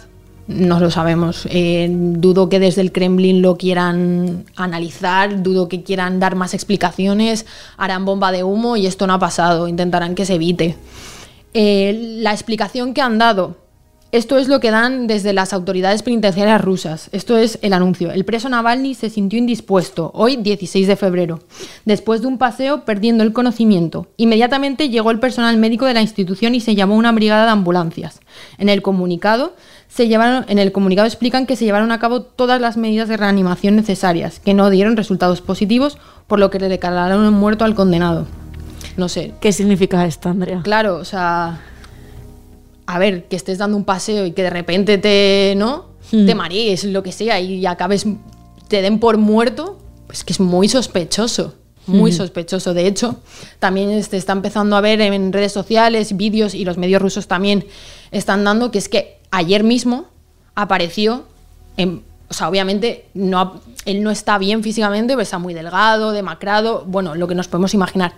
no 0.49 0.79
lo 0.79 0.89
sabemos. 0.89 1.47
Eh, 1.51 1.87
dudo 1.91 2.49
que 2.49 2.59
desde 2.59 2.81
el 2.81 2.91
Kremlin 2.91 3.41
lo 3.41 3.55
quieran 3.55 4.45
analizar, 4.55 5.43
dudo 5.43 5.69
que 5.69 5.83
quieran 5.83 6.19
dar 6.19 6.35
más 6.35 6.55
explicaciones, 6.55 7.45
harán 7.77 8.03
bomba 8.03 8.31
de 8.31 8.43
humo 8.43 8.75
y 8.75 8.87
esto 8.87 9.05
no 9.05 9.13
ha 9.13 9.19
pasado, 9.19 9.67
intentarán 9.67 10.15
que 10.15 10.25
se 10.25 10.33
evite. 10.33 10.75
Eh, 11.53 12.17
la 12.21 12.31
explicación 12.31 12.95
que 12.95 13.01
han 13.01 13.19
dado 13.19 13.57
esto 14.11 14.37
es 14.37 14.47
lo 14.47 14.59
que 14.59 14.71
dan 14.71 15.05
desde 15.05 15.33
las 15.33 15.53
autoridades 15.53 16.01
penitenciarias 16.01 16.59
rusas. 16.61 17.09
Esto 17.11 17.37
es 17.37 17.59
el 17.61 17.73
anuncio. 17.73 18.11
El 18.11 18.25
preso 18.25 18.49
Navalny 18.49 18.95
se 18.95 19.11
sintió 19.11 19.37
indispuesto 19.37 20.09
hoy, 20.15 20.35
16 20.35 20.87
de 20.87 20.95
febrero, 20.95 21.39
después 21.85 22.21
de 22.21 22.27
un 22.27 22.39
paseo 22.39 22.85
perdiendo 22.85 23.23
el 23.23 23.33
conocimiento. 23.33 24.07
Inmediatamente 24.17 24.89
llegó 24.89 25.11
el 25.11 25.19
personal 25.19 25.57
médico 25.57 25.85
de 25.85 25.93
la 25.93 26.01
institución 26.01 26.55
y 26.55 26.59
se 26.59 26.73
llamó 26.73 26.95
una 26.95 27.11
brigada 27.11 27.45
de 27.45 27.51
ambulancias. 27.51 28.19
En 28.57 28.67
el 28.69 28.81
comunicado 28.81 29.53
se 29.87 30.07
llevaron, 30.07 30.43
en 30.49 30.57
el 30.57 30.71
comunicado 30.71 31.05
explican 31.05 31.45
que 31.45 31.55
se 31.55 31.65
llevaron 31.65 31.91
a 31.91 31.99
cabo 31.99 32.21
todas 32.23 32.59
las 32.59 32.77
medidas 32.77 33.09
de 33.09 33.17
reanimación 33.17 33.75
necesarias, 33.75 34.39
que 34.39 34.55
no 34.55 34.71
dieron 34.71 34.97
resultados 34.97 35.41
positivos, 35.41 35.99
por 36.25 36.39
lo 36.39 36.49
que 36.49 36.59
le 36.59 36.69
declararon 36.69 37.31
muerto 37.33 37.63
al 37.63 37.75
condenado. 37.75 38.25
No 38.97 39.07
sé. 39.07 39.33
¿Qué 39.39 39.51
significa 39.51 40.05
esto, 40.05 40.29
Andrea? 40.29 40.61
Claro, 40.63 40.97
o 40.97 41.05
sea, 41.05 41.61
a 42.89 42.97
ver, 42.97 43.25
que 43.25 43.35
estés 43.35 43.59
dando 43.59 43.77
un 43.77 43.85
paseo 43.85 44.25
y 44.25 44.31
que 44.31 44.41
de 44.41 44.49
repente 44.49 44.97
te, 44.97 45.53
¿no? 45.55 45.89
Hmm. 46.11 46.25
Te 46.25 46.33
marees, 46.33 46.85
lo 46.85 47.03
que 47.03 47.11
sea, 47.11 47.39
y 47.39 47.63
acabes, 47.67 48.07
te 48.67 48.81
den 48.81 48.99
por 48.99 49.17
muerto, 49.17 49.77
pues 50.07 50.23
que 50.23 50.33
es 50.33 50.39
muy 50.39 50.67
sospechoso. 50.67 51.53
muy 51.85 52.11
sospechoso. 52.11 52.73
De 52.73 52.87
hecho, 52.87 53.17
también 53.59 54.03
se 54.03 54.17
está 54.17 54.33
empezando 54.33 54.75
a 54.75 54.81
ver 54.81 55.01
en 55.01 55.31
redes 55.31 55.51
sociales, 55.51 56.17
vídeos 56.17 56.55
y 56.55 56.65
los 56.65 56.77
medios 56.79 56.99
rusos 56.99 57.27
también 57.27 57.65
están 58.09 58.43
dando 58.43 58.71
que 58.71 58.79
es 58.79 58.89
que 58.89 59.19
ayer 59.29 59.63
mismo 59.63 60.07
apareció 60.55 61.25
en, 61.77 62.01
o 62.27 62.33
sea, 62.33 62.49
obviamente 62.49 63.05
no, 63.13 63.61
él 63.85 64.01
no 64.01 64.09
está 64.09 64.39
bien 64.39 64.63
físicamente, 64.63 65.13
pues 65.13 65.27
está 65.27 65.37
muy 65.37 65.53
delgado, 65.53 66.11
demacrado, 66.11 66.85
bueno, 66.87 67.13
lo 67.13 67.27
que 67.27 67.35
nos 67.35 67.47
podemos 67.47 67.75
imaginar. 67.75 68.13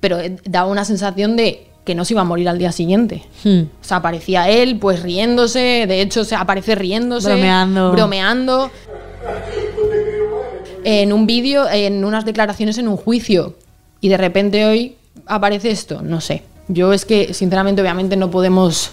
Pero 0.00 0.16
da 0.44 0.64
una 0.64 0.86
sensación 0.86 1.36
de 1.36 1.67
que 1.88 1.94
no 1.94 2.04
se 2.04 2.12
iba 2.12 2.20
a 2.20 2.24
morir 2.24 2.50
al 2.50 2.58
día 2.58 2.70
siguiente. 2.70 3.22
Hmm. 3.44 3.60
O 3.80 3.84
sea, 3.84 3.96
aparecía 3.96 4.46
él, 4.50 4.78
pues 4.78 5.02
riéndose, 5.02 5.86
de 5.88 6.02
hecho 6.02 6.22
se 6.22 6.34
aparece 6.34 6.74
riéndose, 6.74 7.30
Bromeando. 7.30 7.92
bromeando. 7.92 8.70
En 10.84 11.14
un 11.14 11.26
vídeo, 11.26 11.66
en 11.66 12.04
unas 12.04 12.26
declaraciones 12.26 12.76
en 12.76 12.88
un 12.88 12.98
juicio. 12.98 13.54
Y 14.02 14.10
de 14.10 14.18
repente 14.18 14.66
hoy 14.66 14.96
aparece 15.24 15.70
esto, 15.70 16.02
no 16.02 16.20
sé. 16.20 16.42
Yo 16.68 16.92
es 16.92 17.06
que, 17.06 17.32
sinceramente, 17.32 17.80
obviamente 17.80 18.16
no 18.16 18.30
podemos 18.30 18.90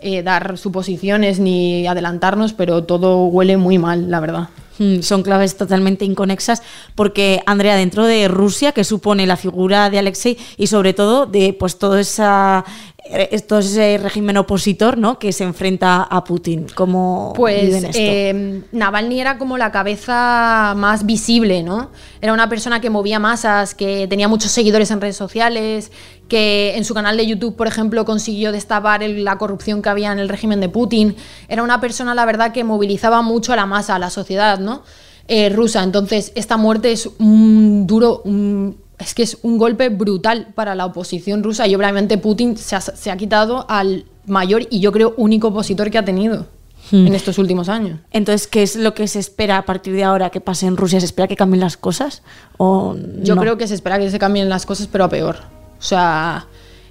eh, 0.00 0.22
dar 0.22 0.58
suposiciones 0.58 1.40
ni 1.40 1.86
adelantarnos, 1.86 2.52
pero 2.52 2.84
todo 2.84 3.24
huele 3.24 3.56
muy 3.56 3.78
mal, 3.78 4.10
la 4.10 4.20
verdad. 4.20 4.48
Mm, 4.78 5.00
Son 5.02 5.22
claves 5.22 5.56
totalmente 5.56 6.04
inconexas 6.04 6.62
porque, 6.94 7.40
Andrea, 7.46 7.76
dentro 7.76 8.04
de 8.06 8.28
Rusia, 8.28 8.72
que 8.72 8.84
supone 8.84 9.26
la 9.26 9.36
figura 9.36 9.90
de 9.90 9.98
Alexei 9.98 10.36
y 10.56 10.66
sobre 10.68 10.92
todo 10.94 11.26
de 11.26 11.52
pues 11.52 11.78
todo 11.78 11.98
esa 11.98 12.64
eh, 13.10 13.40
todo 13.40 13.60
ese 13.60 13.98
régimen 14.02 14.36
opositor 14.36 14.98
¿no? 14.98 15.18
que 15.18 15.32
se 15.32 15.42
enfrenta 15.44 16.02
a 16.02 16.24
Putin. 16.24 16.66
¿Cómo 16.74 17.32
viven 17.36 17.70
Pues 17.72 17.84
esto? 17.84 17.98
eh, 17.98 18.62
Navalny 18.72 19.20
era 19.20 19.38
como 19.38 19.56
la 19.56 19.72
cabeza 19.72 20.74
más 20.76 21.06
visible, 21.06 21.62
¿no? 21.62 21.90
Era 22.20 22.32
una 22.34 22.48
persona 22.50 22.80
que 22.82 22.90
movía 22.90 23.18
masas, 23.18 23.74
que 23.74 24.06
tenía 24.08 24.28
muchos 24.28 24.50
seguidores 24.52 24.90
en 24.90 25.00
redes 25.00 25.16
sociales, 25.16 25.90
que 26.28 26.74
en 26.76 26.84
su 26.84 26.94
canal 26.94 27.16
de 27.16 27.26
YouTube, 27.26 27.56
por 27.56 27.66
ejemplo, 27.66 28.04
consiguió 28.04 28.52
destapar 28.52 29.02
el- 29.02 29.24
la 29.24 29.38
corrupción 29.38 29.80
que 29.82 29.88
había 29.88 30.12
en 30.12 30.18
el 30.18 30.28
régimen 30.28 30.60
de 30.60 30.68
Putin. 30.68 31.16
Era 31.48 31.62
una 31.62 31.80
persona, 31.80 32.14
la 32.14 32.24
verdad, 32.26 32.52
que 32.52 32.64
movilizaba 32.64 33.22
mucho 33.22 33.52
a 33.52 33.56
la 33.56 33.66
masa, 33.66 33.96
a 33.96 33.98
la 33.98 34.10
sociedad, 34.10 34.58
¿no? 34.58 34.82
Eh, 35.26 35.48
rusa. 35.48 35.82
Entonces, 35.82 36.32
esta 36.34 36.56
muerte 36.56 36.92
es 36.92 37.08
un 37.18 37.86
duro, 37.86 38.22
un- 38.24 38.76
es 38.98 39.14
que 39.14 39.22
es 39.22 39.38
un 39.42 39.58
golpe 39.58 39.88
brutal 39.90 40.48
para 40.54 40.74
la 40.74 40.84
oposición 40.86 41.42
rusa 41.42 41.66
y 41.66 41.74
obviamente 41.74 42.18
Putin 42.18 42.56
se 42.56 42.76
ha, 42.76 42.80
se 42.80 43.10
ha 43.10 43.16
quitado 43.16 43.64
al 43.68 44.04
mayor 44.26 44.66
y 44.70 44.80
yo 44.80 44.90
creo 44.92 45.14
único 45.16 45.48
opositor 45.48 45.90
que 45.90 45.98
ha 45.98 46.04
tenido 46.04 46.46
en 46.90 47.14
estos 47.14 47.36
últimos 47.38 47.68
años. 47.68 48.00
Entonces, 48.12 48.46
¿qué 48.46 48.62
es 48.62 48.74
lo 48.74 48.94
que 48.94 49.06
se 49.08 49.18
espera 49.18 49.58
a 49.58 49.62
partir 49.66 49.92
de 49.94 50.04
ahora 50.04 50.30
que 50.30 50.40
pase 50.40 50.66
en 50.66 50.76
Rusia? 50.78 50.98
¿Se 51.00 51.06
espera 51.06 51.28
que 51.28 51.36
cambien 51.36 51.60
las 51.60 51.76
cosas? 51.76 52.22
¿O 52.56 52.96
Yo 53.22 53.34
no? 53.34 53.40
creo 53.42 53.58
que 53.58 53.66
se 53.68 53.74
espera 53.74 53.98
que 53.98 54.10
se 54.10 54.18
cambien 54.18 54.48
las 54.48 54.64
cosas, 54.64 54.86
pero 54.90 55.04
a 55.04 55.08
peor. 55.10 55.36
O 55.78 55.82
sea, 55.82 56.46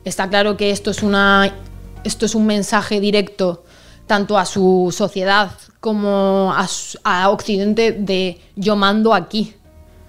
está 0.06 0.30
claro 0.30 0.58
que 0.58 0.72
esto 0.72 0.92
es 0.92 1.04
una 1.04 1.54
esto 2.04 2.26
es 2.26 2.36
un 2.36 2.46
mensaje 2.46 3.00
directo 3.00 3.64
tanto 4.08 4.38
a 4.38 4.46
su 4.46 4.94
sociedad 4.96 5.52
como 5.80 6.54
a, 7.04 7.30
Occidente 7.30 7.92
de 7.92 8.40
yo 8.56 8.76
mando 8.76 9.14
aquí. 9.14 9.54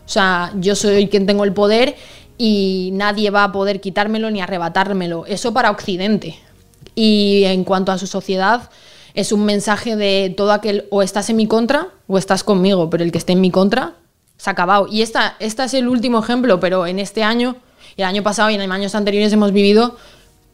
O 0.06 0.08
sea, 0.08 0.52
yo 0.56 0.74
soy 0.74 1.08
quien 1.08 1.26
tengo 1.26 1.44
el 1.44 1.52
poder 1.52 1.96
y 2.38 2.90
nadie 2.92 3.30
va 3.30 3.44
a 3.44 3.52
poder 3.52 3.80
quitármelo 3.80 4.30
ni 4.30 4.40
arrebatármelo. 4.40 5.26
Eso 5.26 5.52
para 5.52 5.70
Occidente. 5.70 6.38
Y 6.94 7.44
en 7.44 7.64
cuanto 7.64 7.92
a 7.92 7.98
su 7.98 8.06
sociedad, 8.06 8.70
es 9.14 9.32
un 9.32 9.44
mensaje 9.44 9.96
de 9.96 10.32
todo 10.36 10.52
aquel 10.52 10.86
o 10.90 11.02
estás 11.02 11.28
en 11.28 11.36
mi 11.36 11.46
contra 11.46 11.88
o 12.06 12.18
estás 12.18 12.44
conmigo, 12.44 12.88
pero 12.88 13.04
el 13.04 13.12
que 13.12 13.18
esté 13.18 13.32
en 13.32 13.40
mi 13.40 13.50
contra 13.50 13.94
se 14.36 14.48
ha 14.48 14.52
acabado. 14.52 14.86
Y 14.90 15.02
esta, 15.02 15.36
esta 15.40 15.64
es 15.64 15.74
el 15.74 15.88
último 15.88 16.20
ejemplo, 16.20 16.60
pero 16.60 16.86
en 16.86 16.98
este 16.98 17.24
año, 17.24 17.56
el 17.98 18.04
año 18.04 18.22
pasado 18.22 18.48
y 18.50 18.54
en 18.54 18.72
años 18.72 18.94
anteriores 18.94 19.32
hemos 19.32 19.52
vivido, 19.52 19.96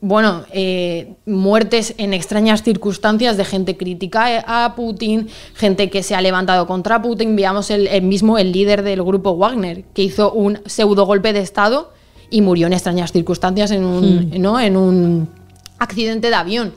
bueno, 0.01 0.45
eh, 0.51 1.15
muertes 1.27 1.95
en 1.99 2.13
extrañas 2.13 2.63
circunstancias 2.63 3.37
de 3.37 3.45
gente 3.45 3.77
crítica 3.77 4.45
a 4.47 4.75
Putin, 4.75 5.29
gente 5.55 5.91
que 5.91 6.03
se 6.03 6.15
ha 6.15 6.21
levantado 6.21 6.67
contra 6.67 7.01
Putin. 7.01 7.37
Veamos 7.37 7.71
el, 7.71 7.87
el 7.87 8.03
mismo, 8.03 8.39
el 8.39 8.53
líder 8.53 8.83
del 8.83 9.03
grupo 9.03 9.37
Wagner, 9.37 9.85
que 9.95 10.03
hizo 10.03 10.33
un 10.33 10.61
pseudo 10.67 11.07
golpe 11.07 11.33
de 11.33 11.41
Estado 11.41 11.93
y 12.31 12.41
murió 12.41 12.67
en 12.67 12.73
extrañas 12.73 13.13
circunstancias 13.13 13.71
en 13.71 13.85
un, 13.85 14.31
¿no? 14.41 14.59
en 14.59 14.77
un 14.77 15.29
accidente 15.79 16.29
de 16.29 16.35
avión 16.35 16.73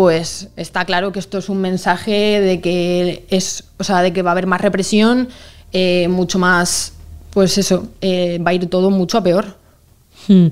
pues 0.00 0.48
está 0.56 0.86
claro 0.86 1.12
que 1.12 1.18
esto 1.18 1.36
es 1.36 1.50
un 1.50 1.60
mensaje 1.60 2.40
de 2.40 2.62
que 2.62 3.26
es, 3.28 3.64
o 3.78 3.84
sea, 3.84 4.00
de 4.00 4.14
que 4.14 4.22
va 4.22 4.30
a 4.30 4.32
haber 4.32 4.46
más 4.46 4.62
represión, 4.62 5.28
eh, 5.72 6.08
mucho 6.08 6.38
más, 6.38 6.94
pues 7.30 7.58
eso, 7.58 7.86
eh, 8.00 8.38
va 8.38 8.52
a 8.52 8.54
ir 8.54 8.70
todo 8.70 8.90
mucho 8.90 9.18
a 9.18 9.22
peor. 9.22 9.59
Hmm. 10.30 10.46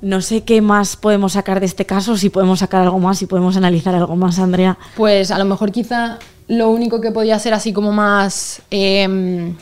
No 0.00 0.22
sé 0.22 0.42
qué 0.42 0.62
más 0.62 0.96
podemos 0.96 1.34
sacar 1.34 1.60
de 1.60 1.66
este 1.66 1.84
caso, 1.84 2.16
si 2.16 2.30
podemos 2.30 2.60
sacar 2.60 2.82
algo 2.82 2.98
más, 2.98 3.18
si 3.18 3.26
podemos 3.26 3.58
analizar 3.58 3.94
algo 3.94 4.16
más, 4.16 4.38
Andrea. 4.38 4.78
Pues 4.96 5.30
a 5.30 5.38
lo 5.38 5.44
mejor 5.44 5.70
quizá 5.70 6.18
lo 6.48 6.70
único 6.70 7.02
que 7.02 7.10
podía 7.12 7.38
ser 7.38 7.52
así 7.52 7.74
como 7.74 7.92
más, 7.92 8.62
eh, 8.70 9.52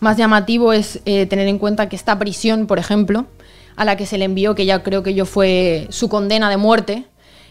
más 0.00 0.16
llamativo 0.16 0.72
es 0.72 1.00
eh, 1.04 1.26
tener 1.26 1.46
en 1.46 1.58
cuenta 1.58 1.88
que 1.88 1.94
esta 1.94 2.18
prisión, 2.18 2.66
por 2.66 2.80
ejemplo, 2.80 3.26
a 3.76 3.84
la 3.84 3.96
que 3.96 4.06
se 4.06 4.18
le 4.18 4.24
envió, 4.24 4.56
que 4.56 4.66
ya 4.66 4.82
creo 4.82 5.04
que 5.04 5.14
yo 5.14 5.24
fue 5.24 5.86
su 5.90 6.08
condena 6.08 6.50
de 6.50 6.56
muerte, 6.56 7.04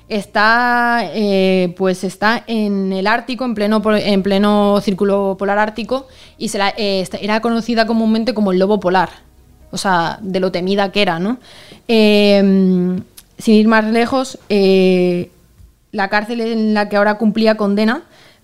está, 0.09 1.01
eh, 1.13 1.73
pues 1.77 2.03
está 2.03 2.43
en 2.47 2.91
el 2.91 3.07
Ártico, 3.07 3.45
en 3.45 3.55
pleno, 3.55 3.81
en 3.95 4.23
pleno 4.23 4.81
círculo 4.81 5.37
polar 5.39 5.57
ártico, 5.57 6.07
y 6.37 6.49
eh, 6.77 7.07
era 7.21 7.39
conocida 7.41 7.85
comúnmente 7.85 8.33
como 8.33 8.51
el 8.51 8.59
lobo 8.59 8.79
polar, 8.79 9.26
o 9.71 9.77
sea, 9.77 10.19
de 10.21 10.39
lo 10.39 10.51
temida 10.51 10.91
que 10.91 11.01
era, 11.01 11.19
¿no? 11.19 11.37
Eh, 11.87 13.01
sin 13.37 13.53
ir 13.53 13.67
más 13.67 13.85
lejos, 13.85 14.39
eh, 14.49 15.31
la 15.91 16.09
cárcel 16.09 16.41
en 16.41 16.73
la 16.73 16.89
que 16.89 16.97
ahora 16.97 17.17
cumplía 17.17 17.55
condena 17.55 18.03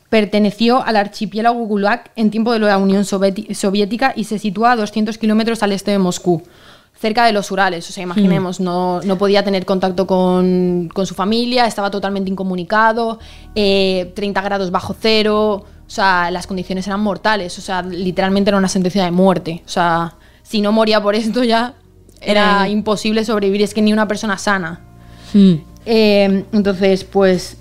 perteneció 0.09 0.83
al 0.83 0.95
archipiélago 0.95 1.65
Gulag 1.65 2.11
en 2.15 2.29
tiempo 2.29 2.53
de 2.53 2.59
la 2.59 2.77
Unión 2.77 3.03
Soviética 3.03 4.13
y 4.15 4.25
se 4.25 4.37
sitúa 4.37 4.73
a 4.73 4.75
200 4.75 5.17
kilómetros 5.17 5.63
al 5.63 5.71
este 5.71 5.89
de 5.89 5.97
Moscú, 5.97 6.43
cerca 6.93 7.25
de 7.25 7.31
los 7.31 7.49
Urales. 7.49 7.89
O 7.89 7.91
sea, 7.91 8.03
imaginemos, 8.03 8.59
no, 8.59 9.01
no 9.01 9.17
podía 9.17 9.43
tener 9.43 9.65
contacto 9.65 10.05
con, 10.05 10.89
con 10.93 11.07
su 11.07 11.15
familia, 11.15 11.65
estaba 11.65 11.89
totalmente 11.89 12.29
incomunicado, 12.29 13.17
eh, 13.55 14.11
30 14.15 14.41
grados 14.41 14.69
bajo 14.69 14.95
cero, 14.99 15.65
o 15.87 15.89
sea, 15.89 16.29
las 16.29 16.45
condiciones 16.45 16.85
eran 16.85 16.99
mortales, 16.99 17.57
o 17.57 17.61
sea, 17.61 17.81
literalmente 17.81 18.51
era 18.51 18.57
una 18.59 18.67
sentencia 18.67 19.03
de 19.03 19.11
muerte. 19.11 19.63
O 19.65 19.69
sea, 19.69 20.13
si 20.43 20.61
no 20.61 20.71
moría 20.71 21.01
por 21.01 21.15
esto 21.15 21.43
ya 21.43 21.73
era 22.21 22.67
Eh. 22.67 22.71
imposible 22.71 23.25
sobrevivir, 23.25 23.61
es 23.63 23.73
que 23.73 23.81
ni 23.81 23.91
una 23.91 24.07
persona 24.07 24.37
sana. 24.37 24.81
Hmm. 25.33 25.55
Eh, 25.85 26.45
entonces, 26.53 27.03
pues, 27.03 27.57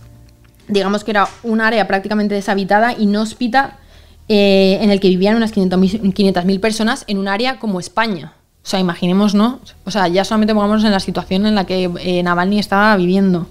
digamos 0.69 1.03
que 1.05 1.11
era 1.11 1.27
un 1.43 1.61
área 1.61 1.87
prácticamente 1.89 2.35
deshabitada, 2.35 2.93
inhóspita, 2.97 3.79
eh, 4.29 4.79
en 4.81 4.91
el 4.91 5.01
que 5.01 5.09
vivían 5.09 5.37
unas 5.37 5.53
500.000 5.53 6.13
500.000 6.15 6.61
personas 6.61 7.05
en 7.09 7.19
un 7.19 7.27
área 7.29 7.59
como 7.59 7.81
España. 7.81 8.35
O 8.65 8.69
sea, 8.69 8.79
imaginemos, 8.79 9.35
¿no? 9.35 9.59
O 9.85 9.91
sea, 9.91 10.07
ya 10.07 10.25
solamente 10.25 10.55
pongámonos 10.55 10.85
en 10.85 10.93
la 10.93 11.01
situación 11.01 11.47
en 11.47 11.57
la 11.57 11.65
que 11.67 11.91
eh, 12.01 12.23
Navalny 12.23 12.61
estaba 12.61 12.97
viviendo. 12.97 13.49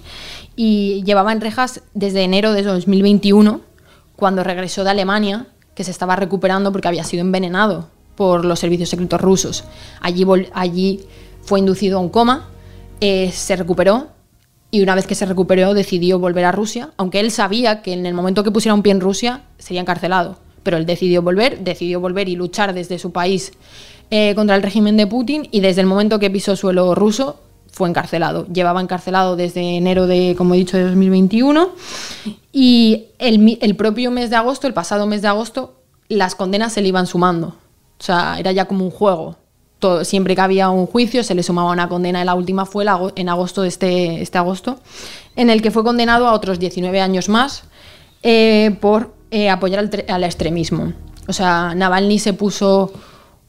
Y 0.56 1.04
llevaba 1.04 1.34
en 1.34 1.42
rejas 1.42 1.82
desde 1.94 2.24
enero 2.24 2.54
de 2.54 2.64
2021, 2.64 3.60
cuando 4.16 4.44
regresó 4.44 4.86
de 4.86 4.92
Alemania, 4.92 5.48
que 5.76 5.84
se 5.84 5.92
estaba 5.92 6.16
recuperando 6.16 6.72
porque 6.72 6.88
había 6.88 7.04
sido 7.04 7.22
envenenado 7.22 7.90
por 8.16 8.46
los 8.46 8.60
servicios 8.60 8.90
secretos 8.90 9.22
rusos. 9.22 9.64
Allí, 10.02 10.26
allí 10.54 11.02
fue 11.42 11.60
inducido 11.60 11.98
a 11.98 12.02
un 12.02 12.10
coma, 12.10 12.50
eh, 13.00 13.32
se 13.34 13.56
recuperó 13.56 14.08
y 14.70 14.82
una 14.82 14.96
vez 14.96 15.06
que 15.06 15.16
se 15.16 15.26
recuperó 15.26 15.74
decidió 15.74 16.18
volver 16.18 16.46
a 16.46 16.52
Rusia, 16.52 16.92
aunque 16.98 17.20
él 17.20 17.32
sabía 17.32 17.82
que 17.82 17.94
en 17.94 18.06
el 18.06 18.14
momento 18.14 18.44
que 18.44 18.52
pusiera 18.52 18.74
un 18.74 18.84
pie 18.84 18.94
en 18.94 19.02
Rusia 19.02 19.42
sería 19.58 19.82
encarcelado. 19.82 20.38
Pero 20.64 20.78
él 20.78 20.86
decidió 20.86 21.22
volver, 21.22 21.60
decidió 21.60 22.00
volver 22.00 22.30
y 22.30 22.36
luchar 22.36 22.74
desde 22.74 23.00
su 23.00 23.12
país 23.12 23.52
eh, 24.12 24.34
contra 24.36 24.56
el 24.56 24.62
régimen 24.62 24.96
de 24.96 25.08
Putin 25.08 25.48
y 25.52 25.60
desde 25.60 25.82
el 25.82 25.88
momento 25.88 26.20
que 26.20 26.30
pisó 26.30 26.56
suelo 26.56 26.94
ruso 26.96 27.42
fue 27.72 27.90
encarcelado. 27.90 28.46
Llevaba 28.48 28.82
encarcelado 28.82 29.36
desde 29.36 29.78
enero 29.78 30.06
de, 30.06 30.36
como 30.38 30.54
he 30.54 30.58
dicho, 30.58 30.78
de 30.78 30.84
2021 30.84 31.70
y 32.52 33.08
el, 33.18 33.58
el 33.62 33.76
propio 33.76 34.12
mes 34.12 34.30
de 34.30 34.36
agosto, 34.36 34.68
el 34.68 34.74
pasado 34.74 35.08
mes 35.08 35.22
de 35.22 35.30
agosto, 35.30 35.82
las 36.08 36.36
condenas 36.36 36.74
se 36.74 36.82
le 36.82 36.90
iban 36.90 37.08
sumando. 37.08 37.56
O 38.02 38.04
sea, 38.04 38.36
era 38.40 38.52
ya 38.52 38.66
como 38.66 38.84
un 38.84 38.92
juego. 38.92 39.38
Todo- 39.80 40.04
siempre 40.04 40.36
que 40.36 40.42
había 40.42 40.70
un 40.70 40.86
juicio 40.88 41.24
se 41.24 41.34
le 41.36 41.44
sumaba 41.44 41.72
una 41.72 41.88
condena 41.88 42.22
y 42.22 42.26
la 42.26 42.36
última 42.36 42.66
fue 42.66 42.84
en 43.16 43.30
agosto 43.30 43.62
de 43.62 43.68
este, 43.70 44.22
este 44.22 44.38
agosto, 44.38 44.80
en 45.36 45.50
el 45.50 45.62
que 45.62 45.72
fue 45.72 45.84
condenado 45.84 46.28
a 46.28 46.34
otros 46.34 46.60
19 46.60 47.00
años 47.00 47.30
más 47.30 47.64
eh, 48.24 48.76
por 48.82 49.14
eh, 49.32 49.50
apoyar 49.50 49.80
al, 49.80 50.06
al 50.08 50.24
extremismo. 50.24 50.94
O 51.28 51.34
sea, 51.34 51.74
Navalny 51.76 52.20
se 52.20 52.34
puso 52.34 52.92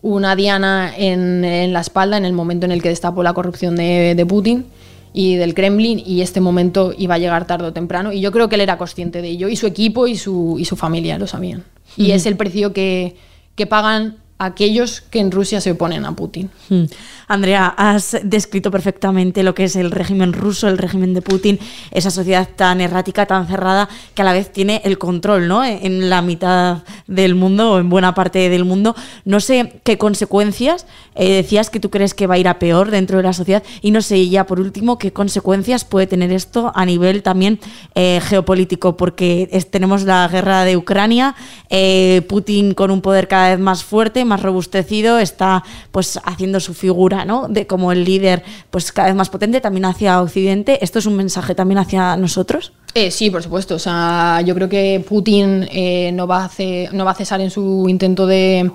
una 0.03 0.37
diana 0.37 0.93
en, 0.97 1.45
en 1.45 1.73
la 1.73 1.81
espalda 1.81 2.17
en 2.17 2.25
el 2.25 2.33
momento 2.33 2.67
en 2.67 2.73
el 2.73 2.83
que 2.83 2.89
destapó 2.91 3.23
la 3.23 3.33
corrupción 3.35 3.77
de, 3.77 4.15
de 4.15 4.27
Putin 4.27 4.67
y 5.15 5.37
del 5.37 5.55
Kremlin 5.55 6.03
y 6.05 6.23
este 6.23 6.41
momento 6.41 6.93
iba 6.97 7.15
a 7.15 7.19
llegar 7.19 7.47
tarde 7.47 7.67
o 7.69 7.73
temprano 7.73 8.13
y 8.13 8.21
yo 8.21 8.33
creo 8.33 8.49
que 8.49 8.55
él 8.57 8.63
era 8.63 8.79
consciente 8.79 9.23
de 9.23 9.29
ello 9.29 9.49
y 9.49 9.57
su 9.57 9.67
equipo 9.67 10.07
y 10.07 10.17
su, 10.17 10.57
y 10.59 10.65
su 10.65 10.77
familia 10.77 11.19
lo 11.19 11.27
sabían. 11.27 11.65
Y 11.97 12.13
es 12.13 12.25
el 12.27 12.37
precio 12.37 12.73
que, 12.73 13.17
que 13.55 13.67
pagan 13.67 14.17
aquellos 14.45 15.01
que 15.01 15.21
en 15.21 15.31
Rusia 15.31 15.61
se 15.61 15.73
oponen 15.73 16.05
a 16.05 16.15
Putin. 16.17 16.51
Hmm. 16.69 16.85
Andrea, 17.29 17.75
has 17.79 18.19
descrito 18.25 18.71
perfectamente 18.71 19.43
lo 19.43 19.55
que 19.55 19.65
es 19.65 19.77
el 19.77 19.91
régimen 19.91 20.35
ruso, 20.35 20.69
el 20.69 20.77
régimen 20.77 21.15
de 21.15 21.23
Putin, 21.23 21.59
esa 21.91 22.11
sociedad 22.11 22.47
tan 22.57 22.81
errática, 22.83 23.25
tan 23.25 23.47
cerrada, 23.47 23.89
que 24.15 24.21
a 24.21 24.25
la 24.25 24.35
vez 24.35 24.53
tiene 24.53 24.83
el 24.85 24.99
control 24.99 25.49
¿no? 25.49 25.65
en 25.65 26.11
la 26.11 26.21
mitad 26.21 26.83
del 27.07 27.35
mundo 27.35 27.73
o 27.73 27.79
en 27.79 27.89
buena 27.89 28.15
parte 28.15 28.51
del 28.51 28.67
mundo. 28.67 28.95
No 29.25 29.41
sé 29.41 29.81
qué 29.83 29.97
consecuencias, 29.97 30.87
eh, 31.15 31.37
decías 31.37 31.71
que 31.71 31.81
tú 31.81 31.91
crees 31.91 32.13
que 32.13 32.27
va 32.27 32.35
a 32.35 32.39
ir 32.39 32.49
a 32.49 32.59
peor 32.59 32.91
dentro 32.91 33.17
de 33.17 33.23
la 33.23 33.33
sociedad 33.33 33.63
y 33.81 33.93
no 33.93 34.03
sé 34.03 34.29
ya 34.29 34.45
por 34.45 34.61
último 34.61 34.99
qué 34.99 35.13
consecuencias 35.13 35.85
puede 35.85 36.07
tener 36.07 36.33
esto 36.33 36.73
a 36.75 36.85
nivel 36.85 37.23
también 37.23 37.61
eh, 37.95 38.21
geopolítico, 38.23 38.97
porque 38.97 39.49
tenemos 39.71 40.03
la 40.03 40.29
guerra 40.29 40.65
de 40.65 40.77
Ucrania, 40.77 41.35
eh, 41.71 42.23
Putin 42.29 42.75
con 42.75 42.91
un 42.91 43.01
poder 43.01 43.29
cada 43.29 43.51
vez 43.51 43.59
más 43.59 43.85
fuerte, 43.85 44.25
más 44.33 44.43
robustecido, 44.43 45.19
está 45.19 45.63
pues 45.91 46.19
haciendo 46.25 46.59
su 46.61 46.73
figura, 46.73 47.25
¿no? 47.25 47.49
De 47.49 47.67
como 47.67 47.93
el 47.93 48.05
líder, 48.05 48.43
pues 48.71 48.91
cada 48.93 49.09
vez 49.09 49.17
más 49.17 49.29
potente 49.29 49.61
también 49.61 49.85
hacia 49.85 50.21
Occidente. 50.23 50.83
¿Esto 50.83 50.99
es 50.99 51.07
un 51.07 51.17
mensaje 51.17 51.55
también 51.55 51.79
hacia 51.79 52.17
nosotros? 52.17 52.73
Eh, 52.95 53.11
sí, 53.11 53.31
por 53.31 53.43
supuesto. 53.43 53.75
O 53.75 53.79
sea, 53.79 54.41
yo 54.45 54.55
creo 54.55 54.69
que 54.69 55.05
Putin 55.07 55.69
eh, 55.71 56.11
no, 56.13 56.27
va 56.27 56.45
a 56.45 56.51
no 56.93 57.05
va 57.05 57.11
a 57.11 57.15
cesar 57.15 57.41
en 57.41 57.51
su 57.51 57.87
intento 57.89 58.27
de, 58.27 58.71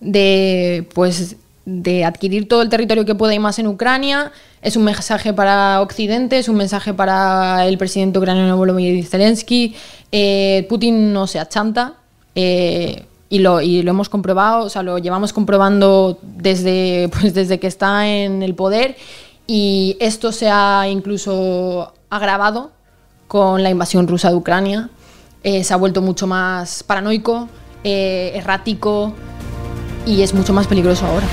de, 0.00 0.86
pues, 0.94 1.36
de 1.64 2.04
adquirir 2.04 2.48
todo 2.48 2.60
el 2.62 2.68
territorio 2.68 3.04
que 3.04 3.14
pueda 3.14 3.38
más 3.40 3.58
en 3.58 3.66
Ucrania. 3.66 4.32
Es 4.60 4.76
un 4.76 4.84
mensaje 4.84 5.32
para 5.32 5.80
Occidente, 5.80 6.38
es 6.38 6.48
un 6.48 6.56
mensaje 6.56 6.92
para 6.92 7.66
el 7.66 7.78
presidente 7.78 8.18
ucraniano 8.18 8.56
Volodymyr 8.56 9.06
Zelensky. 9.06 9.74
Eh, 10.10 10.66
Putin 10.68 11.12
no 11.12 11.26
se 11.26 11.38
achanta. 11.38 11.94
Y 13.32 13.38
lo, 13.38 13.62
y 13.62 13.80
lo 13.80 13.92
hemos 13.92 14.10
comprobado, 14.10 14.66
o 14.66 14.68
sea, 14.68 14.82
lo 14.82 14.98
llevamos 14.98 15.32
comprobando 15.32 16.18
desde, 16.20 17.08
pues 17.18 17.32
desde 17.32 17.58
que 17.58 17.66
está 17.66 18.06
en 18.06 18.42
el 18.42 18.54
poder 18.54 18.94
y 19.46 19.96
esto 20.00 20.32
se 20.32 20.50
ha 20.50 20.86
incluso 20.86 21.94
agravado 22.10 22.72
con 23.28 23.62
la 23.62 23.70
invasión 23.70 24.06
rusa 24.06 24.28
de 24.28 24.36
Ucrania. 24.36 24.90
Eh, 25.44 25.64
se 25.64 25.72
ha 25.72 25.78
vuelto 25.78 26.02
mucho 26.02 26.26
más 26.26 26.82
paranoico, 26.82 27.48
eh, 27.84 28.32
errático 28.34 29.14
y 30.04 30.20
es 30.20 30.34
mucho 30.34 30.52
más 30.52 30.66
peligroso 30.66 31.06
ahora. 31.06 31.26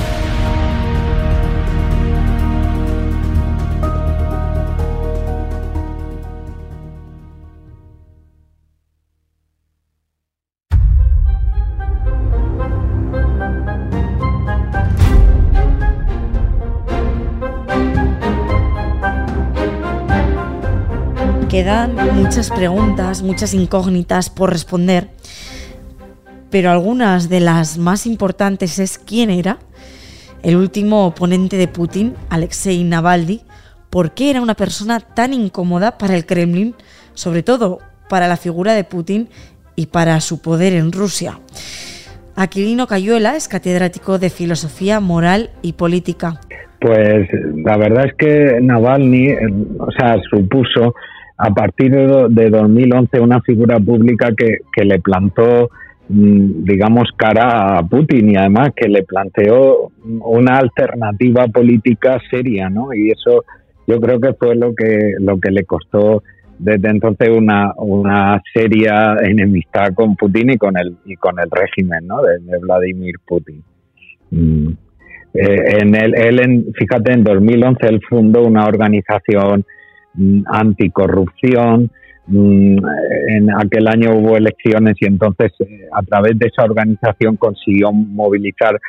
Quedan 21.50 21.96
muchas 22.16 22.52
preguntas, 22.52 23.24
muchas 23.24 23.56
incógnitas 23.56 24.30
por 24.30 24.52
responder, 24.52 25.10
pero 26.52 26.70
algunas 26.70 27.28
de 27.28 27.40
las 27.40 27.80
más 27.80 28.06
importantes 28.06 28.78
es 28.78 29.00
quién 29.00 29.32
era 29.32 29.58
el 30.44 30.56
último 30.56 31.08
oponente 31.08 31.58
de 31.58 31.68
Putin, 31.68 32.14
Alexei 32.30 32.84
Navalny, 32.84 33.42
por 33.90 34.12
qué 34.12 34.30
era 34.30 34.42
una 34.42 34.54
persona 34.54 35.00
tan 35.00 35.34
incómoda 35.34 35.98
para 35.98 36.16
el 36.16 36.28
Kremlin, 36.28 36.76
sobre 37.16 37.42
todo 37.42 37.80
para 38.10 38.28
la 38.28 38.38
figura 38.38 38.76
de 38.76 38.84
Putin 38.84 39.28
y 39.76 39.88
para 39.88 40.22
su 40.22 40.44
poder 40.44 40.74
en 40.74 40.92
Rusia. 40.92 41.40
Aquilino 42.36 42.86
Cayuela 42.86 43.36
es 43.36 43.48
catedrático 43.48 44.20
de 44.20 44.30
Filosofía 44.30 45.00
Moral 45.00 45.50
y 45.64 45.74
Política. 45.74 46.40
Pues 46.80 47.28
la 47.66 47.76
verdad 47.76 48.06
es 48.06 48.14
que 48.14 48.60
Navalny, 48.62 49.34
o 49.80 49.92
sea, 49.98 50.16
supuso 50.30 50.94
a 51.40 51.54
partir 51.54 51.92
de, 51.92 52.50
2011 52.50 53.20
una 53.22 53.42
figura 53.42 53.80
pública 53.80 54.34
que, 54.36 54.58
que 54.74 54.84
le 54.84 55.00
plantó 55.00 55.70
mm, 56.10 56.66
digamos, 56.66 57.10
cara 57.16 57.78
a 57.78 57.84
Putin 57.84 58.32
y 58.32 58.36
además 58.36 58.72
que 58.76 58.90
le 58.90 59.04
planteó 59.04 59.92
una 60.04 60.58
alternativa 60.58 61.48
política 61.48 62.20
seria, 62.30 62.70
¿no? 62.70 62.94
Y 62.94 63.12
eso 63.12 63.46
yo 63.88 64.00
creo 64.02 64.20
que 64.20 64.34
fue 64.34 64.56
lo 64.56 64.76
que, 64.76 65.14
lo 65.20 65.40
que 65.40 65.52
le 65.52 65.64
costó 65.64 66.24
desde 66.60 66.90
entonces 66.90 67.30
una, 67.30 67.74
una 67.78 68.42
seria 68.54 69.16
enemistad 69.22 69.94
con 69.96 70.18
Putin 70.18 70.52
y 70.52 70.58
con 70.58 70.78
el, 70.78 70.98
y 71.06 71.16
con 71.16 71.40
el 71.40 71.50
régimen, 71.50 72.06
¿no? 72.06 72.22
De, 72.22 72.58
Vladimir 72.60 73.16
Putin. 73.26 73.64
Mm. 74.30 74.72
Eh, 75.34 75.78
en 75.82 75.96
el, 75.96 76.16
él, 76.16 76.40
en, 76.40 76.74
fíjate, 76.74 77.14
en 77.14 77.24
2011 77.24 77.88
él 77.88 78.02
fundó 78.10 78.44
una 78.44 78.66
organización 78.66 79.64
anticorrupción. 80.48 81.92
Mm, 82.28 82.78
en 83.30 83.50
aquel 83.56 83.88
año 83.88 84.16
hubo 84.16 84.38
elecciones 84.38 84.96
y 85.00 85.08
entonces 85.08 85.52
eh, 85.60 85.88
a 85.92 86.04
través 86.04 86.38
de 86.38 86.48
esa 86.48 86.64
organización 86.64 87.38
consiguió 87.38 87.92
movilizar 87.92 88.80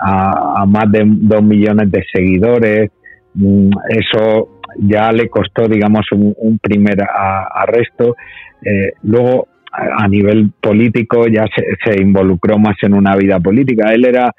a, 0.00 0.64
más 0.66 0.90
de 0.90 1.02
dos 1.04 1.42
millones 1.42 1.90
de 1.90 2.04
seguidores. 2.12 2.90
Mm, 3.34 3.70
eso 3.88 4.60
ya 4.78 5.12
le 5.12 5.28
costó, 5.28 5.68
digamos, 5.68 6.06
un, 6.12 6.58
primer 6.58 6.98
arresto. 7.54 8.16
Eh, 8.64 8.92
luego, 9.02 9.48
a 9.72 10.08
nivel 10.08 10.50
político, 10.60 11.26
ya 11.26 11.44
se, 11.84 12.00
involucró 12.00 12.58
más 12.58 12.76
en 12.82 12.94
una 12.94 13.16
vida 13.16 13.38
política. 13.40 13.92
Él 13.92 14.04
era 14.06 14.32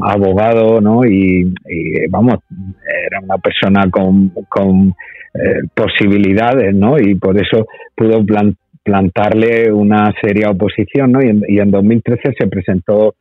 abogado, 0.00 0.80
¿no? 0.80 1.04
Y, 1.04 1.52
vamos, 2.10 2.36
era 3.06 3.20
una 3.20 3.38
persona 3.38 3.88
con, 3.90 4.30
con 4.48 4.94
eh, 5.34 5.62
posibilidades, 5.74 6.74
¿no? 6.74 6.98
Y 6.98 7.14
por 7.14 7.40
eso 7.40 7.66
pudo 7.94 8.24
plantarle 8.82 9.72
una 9.72 10.12
seria 10.20 10.50
oposición, 10.50 11.12
¿no? 11.12 11.22
Y 11.22 11.28
en, 11.28 11.42
y 11.46 11.58
en 11.60 11.70
2013 11.70 12.34
se 12.38 12.46
presentó 12.48 13.14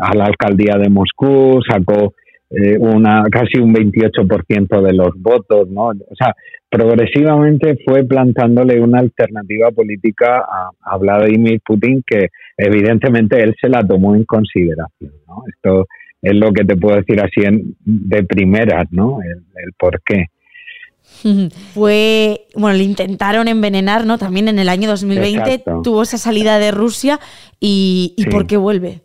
a 0.00 0.14
la 0.14 0.24
alcaldía 0.26 0.76
de 0.78 0.90
Moscú, 0.90 1.60
sacó 1.66 2.14
eh, 2.50 2.76
una 2.78 3.24
casi 3.30 3.58
un 3.58 3.74
28% 3.74 4.82
de 4.82 4.92
los 4.92 5.10
votos, 5.16 5.68
¿no? 5.68 5.86
O 5.86 6.16
sea, 6.16 6.34
progresivamente 6.70 7.78
fue 7.84 8.04
plantándole 8.04 8.80
una 8.80 9.00
alternativa 9.00 9.70
política 9.70 10.44
a, 10.46 10.70
a, 10.80 10.96
Vladimir 10.98 11.60
Putin 11.64 12.02
que 12.06 12.28
evidentemente 12.56 13.42
él 13.42 13.54
se 13.60 13.68
la 13.68 13.82
tomó 13.86 14.14
en 14.14 14.24
consideración, 14.24 15.12
¿no? 15.26 15.42
Esto 15.48 15.86
es 16.22 16.34
lo 16.34 16.52
que 16.52 16.64
te 16.64 16.76
puedo 16.76 16.96
decir 16.96 17.20
así 17.20 17.44
en, 17.44 17.74
de 17.84 18.24
primeras, 18.24 18.86
¿no? 18.92 19.20
El, 19.22 19.38
el 19.38 19.72
por 19.78 20.00
qué. 20.02 20.26
Fue, 21.74 22.46
bueno, 22.54 22.76
le 22.76 22.84
intentaron 22.84 23.48
envenenar, 23.48 24.06
¿no? 24.06 24.18
También 24.18 24.48
en 24.48 24.58
el 24.58 24.68
año 24.68 24.88
2020 24.88 25.64
tuvo 25.82 26.02
esa 26.02 26.18
salida 26.18 26.58
de 26.58 26.70
Rusia 26.70 27.18
y, 27.60 28.14
¿por 28.30 28.46
qué 28.46 28.56
vuelve? 28.56 29.00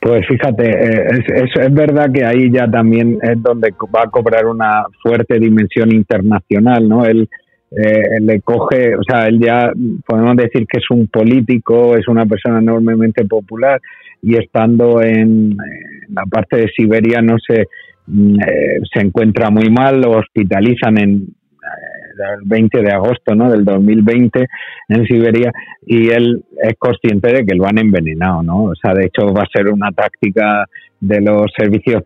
Pues 0.00 0.26
fíjate, 0.26 0.70
eh, 0.70 1.06
es, 1.26 1.50
es, 1.54 1.74
verdad 1.74 2.10
que 2.12 2.24
ahí 2.24 2.50
ya 2.50 2.70
también 2.70 3.18
es 3.22 3.42
donde 3.42 3.74
va 3.94 4.02
a 4.04 4.10
cobrar 4.10 4.46
una 4.46 4.84
fuerte 5.02 5.38
dimensión 5.38 5.92
internacional, 5.92 6.88
¿no? 6.88 7.04
Él, 7.04 7.28
eh, 7.72 8.20
le 8.20 8.40
coge, 8.40 8.96
o 8.96 9.02
sea, 9.02 9.26
él 9.26 9.40
ya 9.40 9.72
podemos 10.06 10.36
decir 10.36 10.66
que 10.66 10.78
es 10.78 10.90
un 10.90 11.08
político, 11.08 11.96
es 11.96 12.06
una 12.08 12.24
persona 12.24 12.58
enormemente 12.58 13.24
popular 13.24 13.80
y 14.22 14.36
estando 14.36 15.02
en, 15.02 15.50
en 15.50 16.14
la 16.14 16.24
parte 16.24 16.56
de 16.56 16.68
Siberia 16.68 17.20
no 17.20 17.36
se 17.44 17.66
eh, 18.08 18.80
se 18.92 19.00
encuentra 19.00 19.50
muy 19.50 19.70
mal, 19.70 20.00
lo 20.00 20.12
hospitalizan 20.12 20.98
en 20.98 21.14
eh, 21.16 22.36
el 22.38 22.48
20 22.48 22.82
de 22.82 22.92
agosto 22.92 23.34
¿no? 23.34 23.50
del 23.50 23.64
2020 23.64 24.46
en 24.88 25.06
Siberia 25.06 25.50
y 25.84 26.08
él 26.08 26.44
es 26.62 26.74
consciente 26.78 27.32
de 27.32 27.44
que 27.44 27.54
lo 27.54 27.66
han 27.66 27.78
envenenado, 27.78 28.42
¿no? 28.42 28.64
O 28.64 28.74
sea, 28.74 28.94
de 28.94 29.06
hecho 29.06 29.32
va 29.32 29.42
a 29.42 29.52
ser 29.52 29.72
una 29.72 29.90
táctica 29.90 30.66
de 31.00 31.20
los 31.20 31.46
servicios 31.56 32.04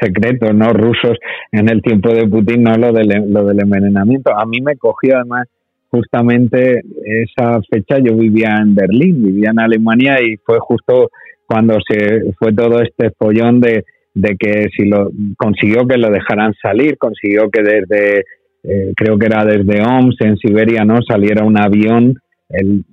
secretos 0.00 0.54
no 0.54 0.72
rusos 0.72 1.16
en 1.50 1.68
el 1.70 1.80
tiempo 1.80 2.12
de 2.12 2.26
Putin, 2.26 2.62
no 2.62 2.76
lo 2.76 2.92
del, 2.92 3.08
lo 3.28 3.44
del 3.44 3.60
envenenamiento. 3.60 4.36
A 4.36 4.44
mí 4.44 4.60
me 4.60 4.76
cogió 4.76 5.16
además 5.16 5.48
justamente 5.90 6.82
esa 7.04 7.60
fecha, 7.70 7.98
yo 7.98 8.16
vivía 8.16 8.56
en 8.60 8.74
Berlín, 8.74 9.24
vivía 9.24 9.50
en 9.50 9.60
Alemania 9.60 10.20
y 10.20 10.36
fue 10.44 10.58
justo 10.58 11.10
cuando 11.46 11.78
se 11.88 12.32
fue 12.38 12.52
todo 12.52 12.80
este 12.80 13.10
follón 13.10 13.60
de 13.60 13.84
de 14.14 14.36
que 14.36 14.68
si 14.76 14.86
lo 14.86 15.10
consiguió 15.36 15.86
que 15.86 15.98
lo 15.98 16.10
dejaran 16.10 16.54
salir, 16.62 16.96
consiguió 16.96 17.50
que 17.50 17.62
desde, 17.62 18.24
eh, 18.62 18.92
creo 18.96 19.18
que 19.18 19.26
era 19.26 19.44
desde 19.44 19.82
OMS 19.82 20.16
en 20.20 20.36
Siberia, 20.36 20.84
¿no? 20.84 21.02
Saliera 21.02 21.44
un 21.44 21.58
avión, 21.58 22.14
él, 22.48 22.84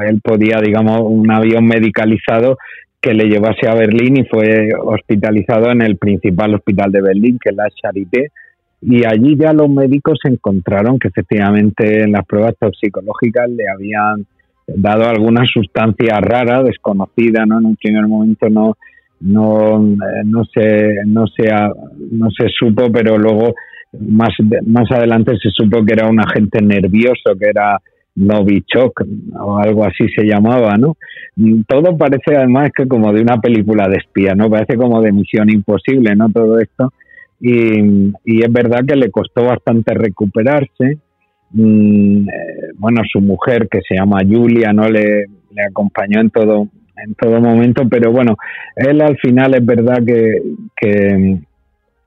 él 0.00 0.20
podía, 0.22 0.60
digamos, 0.60 1.00
un 1.02 1.30
avión 1.30 1.64
medicalizado 1.64 2.58
que 3.00 3.14
le 3.14 3.28
llevase 3.28 3.68
a 3.68 3.74
Berlín 3.74 4.16
y 4.18 4.24
fue 4.24 4.70
hospitalizado 4.76 5.70
en 5.70 5.82
el 5.82 5.96
principal 5.96 6.54
hospital 6.54 6.90
de 6.90 7.02
Berlín, 7.02 7.38
que 7.40 7.50
es 7.50 7.56
la 7.56 7.70
Charité, 7.70 8.32
y 8.80 9.04
allí 9.04 9.36
ya 9.36 9.52
los 9.52 9.68
médicos 9.68 10.18
encontraron 10.24 10.98
que 10.98 11.08
efectivamente 11.08 12.02
en 12.02 12.12
las 12.12 12.26
pruebas 12.26 12.54
toxicológicas 12.58 13.48
le 13.50 13.68
habían 13.68 14.26
dado 14.66 15.08
alguna 15.08 15.44
sustancia 15.46 16.20
rara, 16.20 16.62
desconocida, 16.62 17.46
¿no? 17.46 17.58
En 17.58 17.66
un 17.66 17.76
primer 17.76 18.06
momento 18.06 18.48
no, 18.48 18.76
no, 19.20 19.78
no, 19.78 20.44
se, 20.44 21.04
no, 21.06 21.26
se, 21.26 21.48
no 22.10 22.30
se 22.30 22.48
supo, 22.48 22.90
pero 22.92 23.18
luego 23.18 23.54
más, 24.00 24.30
más 24.66 24.90
adelante 24.90 25.32
se 25.42 25.50
supo 25.50 25.84
que 25.84 25.94
era 25.94 26.08
un 26.08 26.20
agente 26.20 26.60
nervioso, 26.62 27.36
que 27.38 27.48
era 27.48 27.80
Novichok 28.14 29.02
o 29.40 29.58
algo 29.58 29.84
así 29.84 30.08
se 30.14 30.24
llamaba, 30.24 30.76
¿no? 30.76 30.96
Todo 31.66 31.96
parece 31.96 32.36
además 32.36 32.70
que 32.74 32.86
como 32.86 33.12
de 33.12 33.22
una 33.22 33.40
película 33.40 33.88
de 33.88 33.96
espía, 33.96 34.34
¿no? 34.34 34.50
Parece 34.50 34.76
como 34.76 35.00
de 35.00 35.12
misión 35.12 35.48
imposible, 35.50 36.14
¿no? 36.16 36.28
Todo 36.30 36.58
esto. 36.58 36.92
Y, 37.40 38.10
y 38.24 38.42
es 38.42 38.52
verdad 38.52 38.80
que 38.86 38.96
le 38.96 39.10
costó 39.10 39.44
bastante 39.44 39.94
recuperarse. 39.94 40.98
Mm, 41.52 42.28
eh, 42.28 42.72
bueno, 42.76 43.02
su 43.10 43.20
mujer, 43.20 43.68
que 43.70 43.80
se 43.88 43.94
llama 43.94 44.18
Julia, 44.28 44.72
¿no? 44.72 44.88
Le, 44.88 45.26
le 45.52 45.62
acompañó 45.68 46.20
en 46.20 46.30
todo, 46.30 46.68
en 47.04 47.14
todo 47.14 47.40
momento, 47.40 47.82
pero 47.88 48.10
bueno, 48.12 48.36
él 48.76 49.00
al 49.00 49.16
final 49.18 49.54
es 49.54 49.64
verdad 49.64 50.02
que, 50.04 50.42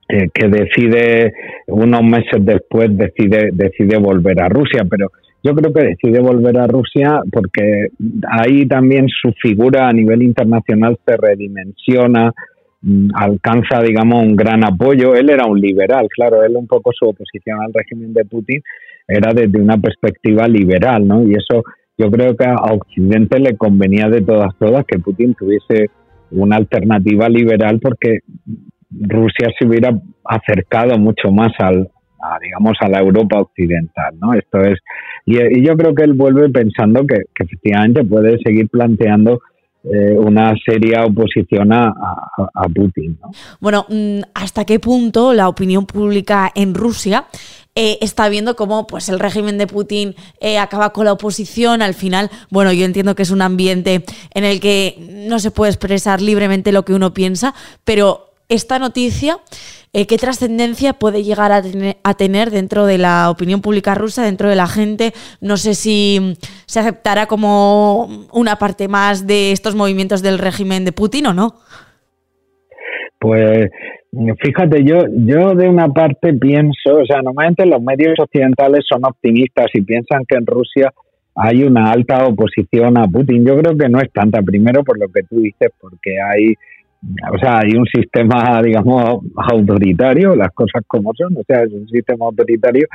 que, 0.08 0.48
decide, 0.48 1.32
unos 1.68 2.02
meses 2.02 2.44
después, 2.44 2.96
decide, 2.96 3.50
decide 3.52 3.96
volver 3.98 4.40
a 4.42 4.48
Rusia, 4.48 4.84
pero 4.88 5.10
yo 5.42 5.54
creo 5.54 5.72
que 5.72 5.84
decide 5.88 6.20
volver 6.20 6.58
a 6.58 6.66
Rusia 6.66 7.20
porque 7.32 7.88
ahí 8.30 8.66
también 8.66 9.08
su 9.08 9.32
figura 9.32 9.88
a 9.88 9.92
nivel 9.92 10.22
internacional 10.22 10.98
se 11.04 11.16
redimensiona, 11.16 12.32
mm, 12.82 13.08
alcanza, 13.14 13.80
digamos, 13.82 14.22
un 14.22 14.36
gran 14.36 14.64
apoyo. 14.64 15.14
Él 15.14 15.30
era 15.30 15.46
un 15.46 15.60
liberal, 15.60 16.08
claro, 16.14 16.44
él 16.44 16.56
un 16.56 16.66
poco 16.66 16.92
su 16.92 17.06
oposición 17.06 17.60
al 17.60 17.72
régimen 17.72 18.12
de 18.12 18.24
Putin 18.24 18.62
era 19.08 19.32
desde 19.32 19.60
una 19.60 19.76
perspectiva 19.78 20.46
liberal, 20.46 21.06
¿no? 21.06 21.22
Y 21.22 21.34
eso 21.34 21.64
yo 21.98 22.10
creo 22.10 22.36
que 22.36 22.46
a 22.46 22.72
Occidente 22.72 23.38
le 23.38 23.56
convenía 23.56 24.08
de 24.08 24.22
todas 24.22 24.56
todas 24.58 24.84
que 24.86 24.98
Putin 24.98 25.34
tuviese 25.34 25.90
una 26.30 26.56
alternativa 26.56 27.28
liberal 27.28 27.78
porque 27.80 28.20
Rusia 28.90 29.48
se 29.58 29.66
hubiera 29.66 29.90
acercado 30.24 30.98
mucho 30.98 31.30
más 31.30 31.52
al, 31.58 31.90
a, 32.20 32.38
digamos 32.40 32.76
a 32.80 32.88
la 32.88 33.00
Europa 33.00 33.40
occidental, 33.40 34.14
¿no? 34.20 34.34
Esto 34.34 34.60
es 34.60 34.78
y, 35.24 35.64
yo 35.64 35.76
creo 35.76 35.94
que 35.94 36.04
él 36.04 36.14
vuelve 36.14 36.48
pensando 36.48 37.06
que, 37.06 37.16
efectivamente 37.38 38.04
puede 38.04 38.38
seguir 38.42 38.68
planteando 38.68 39.40
eh, 39.84 40.16
una 40.16 40.54
seria 40.64 41.04
oposición 41.04 41.72
a, 41.72 41.92
Putin. 42.74 43.18
¿no? 43.20 43.30
Bueno, 43.60 43.84
mm, 43.88 44.20
¿hasta 44.34 44.64
qué 44.64 44.78
punto 44.78 45.32
la 45.32 45.48
opinión 45.48 45.86
pública 45.86 46.52
en 46.54 46.74
Rusia 46.74 47.26
eh, 47.74 47.98
está 48.00 48.28
viendo 48.28 48.54
cómo 48.54 48.86
pues, 48.86 49.08
el 49.08 49.18
régimen 49.18 49.58
de 49.58 49.66
Putin 49.66 50.14
eh, 50.40 50.58
acaba 50.58 50.92
con 50.92 51.06
la 51.06 51.12
oposición? 51.12 51.82
Al 51.82 51.94
final, 51.94 52.30
bueno, 52.50 52.72
yo 52.72 52.84
entiendo 52.84 53.16
que 53.16 53.22
es 53.22 53.30
un 53.30 53.42
ambiente 53.42 54.04
en 54.34 54.44
el 54.44 54.60
que 54.60 54.96
no 55.28 55.40
se 55.40 55.50
puede 55.50 55.72
expresar 55.72 56.20
libremente 56.20 56.70
lo 56.70 56.84
que 56.84 56.94
uno 56.94 57.12
piensa, 57.12 57.52
pero 57.84 58.31
esta 58.52 58.78
noticia 58.78 59.38
eh, 59.94 60.06
¿qué 60.06 60.16
trascendencia 60.16 60.94
puede 60.94 61.22
llegar 61.22 61.52
a, 61.52 62.14
tener 62.14 62.50
dentro 62.50 62.86
de 62.86 62.96
la 62.96 63.28
opinión 63.28 63.60
pública 63.60 63.94
rusa, 63.94 64.24
dentro 64.24 64.48
de 64.48 64.56
la 64.56 64.66
gente? 64.66 65.12
No 65.42 65.58
sé 65.58 65.74
si 65.74 66.34
se 66.64 66.80
aceptará 66.80 67.26
como 67.26 68.08
una 68.32 68.56
parte 68.56 68.88
más 68.88 69.26
de 69.26 69.52
estos 69.52 69.74
movimientos 69.74 70.22
del 70.22 70.38
régimen 70.38 70.86
de 70.86 70.92
Putin 70.92 71.26
o 71.26 71.34
no. 71.34 71.56
Pues 73.18 73.68
fíjate, 74.40 74.82
yo, 74.82 75.04
yo 75.10 75.54
de 75.54 75.68
una 75.68 75.88
parte 75.88 76.32
pienso, 76.32 76.96
o 77.02 77.04
sea, 77.04 77.20
normalmente 77.20 77.66
los 77.66 77.82
medios 77.82 78.18
occidentales 78.18 78.86
son 78.88 79.04
optimistas 79.04 79.66
y 79.74 79.82
piensan 79.82 80.24
que 80.26 80.38
en 80.38 80.46
Rusia 80.46 80.90
hay 81.34 81.64
una 81.64 81.90
alta 81.90 82.24
oposición 82.26 82.96
a 82.96 83.06
Putin. 83.06 83.44
Yo 83.44 83.58
creo 83.58 83.76
que 83.76 83.90
no 83.90 84.00
es 84.00 84.10
tanta, 84.10 84.40
primero 84.40 84.82
por 84.84 84.98
lo 84.98 85.08
que 85.08 85.22
tú 85.24 85.40
dices, 85.40 85.70
porque 85.78 86.16
hay 86.18 86.54
o 87.32 87.38
sea, 87.38 87.58
hay 87.58 87.74
un 87.76 87.86
sistema, 87.86 88.62
digamos, 88.62 89.24
autoritario, 89.34 90.36
las 90.36 90.52
cosas 90.52 90.84
como 90.86 91.12
son, 91.14 91.36
o 91.36 91.42
sea, 91.44 91.62
es 91.62 91.72
un 91.72 91.88
sistema 91.88 92.26
autoritario 92.26 92.86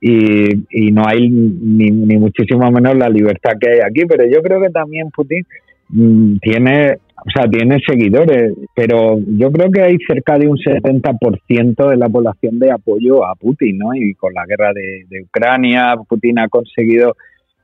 y, 0.00 0.48
y 0.70 0.90
no 0.90 1.04
hay 1.06 1.28
ni, 1.30 1.90
ni 1.90 2.16
muchísimo 2.16 2.68
menos 2.72 2.96
la 2.96 3.08
libertad 3.08 3.52
que 3.60 3.70
hay 3.70 3.78
aquí, 3.80 4.04
pero 4.06 4.24
yo 4.26 4.42
creo 4.42 4.60
que 4.60 4.70
también 4.70 5.10
Putin 5.10 5.44
mm, 5.90 6.38
tiene, 6.38 6.94
o 7.24 7.30
sea, 7.32 7.48
tiene 7.48 7.78
seguidores, 7.86 8.52
pero 8.74 9.20
yo 9.28 9.52
creo 9.52 9.70
que 9.70 9.82
hay 9.82 9.96
cerca 10.08 10.38
de 10.38 10.48
un 10.48 10.58
70% 10.58 11.88
de 11.88 11.96
la 11.96 12.08
población 12.08 12.58
de 12.58 12.72
apoyo 12.72 13.24
a 13.24 13.36
Putin, 13.36 13.78
¿no? 13.78 13.94
Y 13.94 14.14
con 14.14 14.34
la 14.34 14.44
guerra 14.44 14.72
de, 14.72 15.22
Ucrania, 15.22 15.94
Putin 16.08 16.40
ha 16.40 16.48
conseguido 16.48 17.14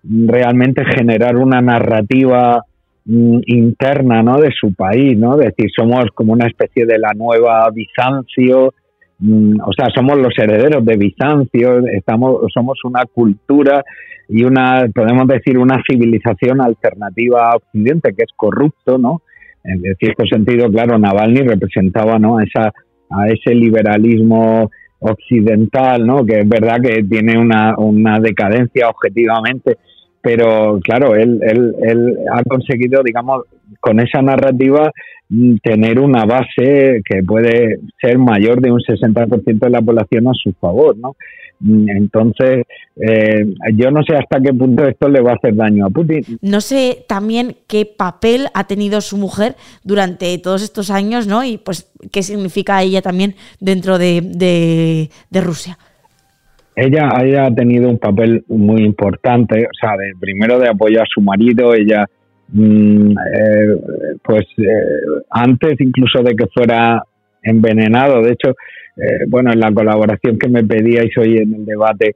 realmente 0.04 0.84
generar 0.84 1.36
una 1.36 1.60
narrativa 1.60 2.62
interna 3.08 4.22
¿no? 4.22 4.38
de 4.38 4.50
su 4.52 4.74
país, 4.74 5.16
¿no? 5.16 5.40
Es 5.40 5.54
decir, 5.54 5.70
somos 5.74 6.06
como 6.14 6.34
una 6.34 6.46
especie 6.46 6.84
de 6.84 6.98
la 6.98 7.12
nueva 7.14 7.68
Bizancio, 7.70 8.74
mm, 9.18 9.60
o 9.64 9.72
sea, 9.72 9.86
somos 9.94 10.18
los 10.18 10.36
herederos 10.36 10.84
de 10.84 10.96
Bizancio, 10.96 11.78
estamos, 11.86 12.42
somos 12.52 12.78
una 12.84 13.04
cultura 13.06 13.82
y 14.28 14.44
una, 14.44 14.86
podemos 14.94 15.26
decir, 15.26 15.56
una 15.56 15.82
civilización 15.88 16.60
alternativa 16.60 17.50
a 17.50 17.56
Occidente, 17.56 18.12
que 18.14 18.24
es 18.24 18.32
corrupto, 18.36 18.98
¿no? 18.98 19.22
En 19.64 19.80
cierto 19.98 20.24
sentido, 20.26 20.70
claro, 20.70 20.98
Navalny 20.98 21.40
representaba, 21.40 22.18
¿no? 22.18 22.40
Esa, 22.40 22.72
a 23.10 23.26
ese 23.28 23.54
liberalismo 23.54 24.70
occidental, 25.00 26.06
¿no? 26.06 26.24
Que 26.24 26.40
es 26.40 26.48
verdad 26.48 26.76
que 26.82 27.02
tiene 27.04 27.38
una, 27.38 27.74
una 27.78 28.18
decadencia 28.18 28.88
objetivamente, 28.88 29.78
pero 30.20 30.78
claro, 30.82 31.14
él, 31.14 31.40
él, 31.42 31.74
él 31.82 32.16
ha 32.32 32.42
conseguido, 32.44 33.02
digamos, 33.02 33.44
con 33.80 34.00
esa 34.00 34.20
narrativa 34.22 34.90
mm, 35.28 35.56
tener 35.62 36.00
una 36.00 36.24
base 36.24 37.02
que 37.04 37.22
puede 37.22 37.78
ser 38.00 38.18
mayor 38.18 38.60
de 38.60 38.72
un 38.72 38.80
60% 38.80 39.58
de 39.58 39.70
la 39.70 39.82
población 39.82 40.28
a 40.28 40.34
su 40.34 40.52
favor, 40.54 40.96
¿no? 40.96 41.14
Mm, 41.60 41.88
entonces, 41.90 42.66
eh, 42.96 43.46
yo 43.74 43.90
no 43.90 44.02
sé 44.02 44.16
hasta 44.16 44.40
qué 44.40 44.52
punto 44.52 44.86
esto 44.86 45.08
le 45.08 45.20
va 45.20 45.32
a 45.32 45.34
hacer 45.34 45.54
daño 45.54 45.86
a 45.86 45.90
Putin. 45.90 46.22
No 46.40 46.60
sé 46.60 47.04
también 47.08 47.56
qué 47.66 47.84
papel 47.84 48.48
ha 48.54 48.66
tenido 48.66 49.00
su 49.00 49.16
mujer 49.16 49.56
durante 49.82 50.36
todos 50.38 50.62
estos 50.62 50.90
años, 50.90 51.26
¿no? 51.26 51.44
Y 51.44 51.58
pues 51.58 51.90
qué 52.12 52.22
significa 52.22 52.82
ella 52.82 53.02
también 53.02 53.34
dentro 53.60 53.98
de, 53.98 54.20
de, 54.20 55.10
de 55.30 55.40
Rusia 55.40 55.78
ella, 56.80 57.46
ha 57.46 57.54
tenido 57.54 57.88
un 57.90 57.98
papel 57.98 58.44
muy 58.48 58.82
importante, 58.82 59.66
o 59.66 59.74
sea, 59.80 59.96
de, 59.96 60.12
primero 60.18 60.58
de 60.60 60.68
apoyo 60.68 61.02
a 61.02 61.06
su 61.12 61.20
marido, 61.20 61.74
ella, 61.74 62.06
mm, 62.52 63.10
eh, 63.10 63.76
pues 64.22 64.46
eh, 64.58 65.22
antes 65.30 65.80
incluso 65.80 66.22
de 66.22 66.36
que 66.36 66.46
fuera 66.54 67.02
envenenado, 67.42 68.22
de 68.22 68.32
hecho, 68.32 68.50
eh, 68.96 69.24
bueno, 69.28 69.52
en 69.52 69.58
la 69.58 69.72
colaboración 69.72 70.38
que 70.38 70.48
me 70.48 70.62
pedíais 70.62 71.10
hoy 71.18 71.38
en 71.38 71.54
el 71.54 71.66
debate, 71.66 72.14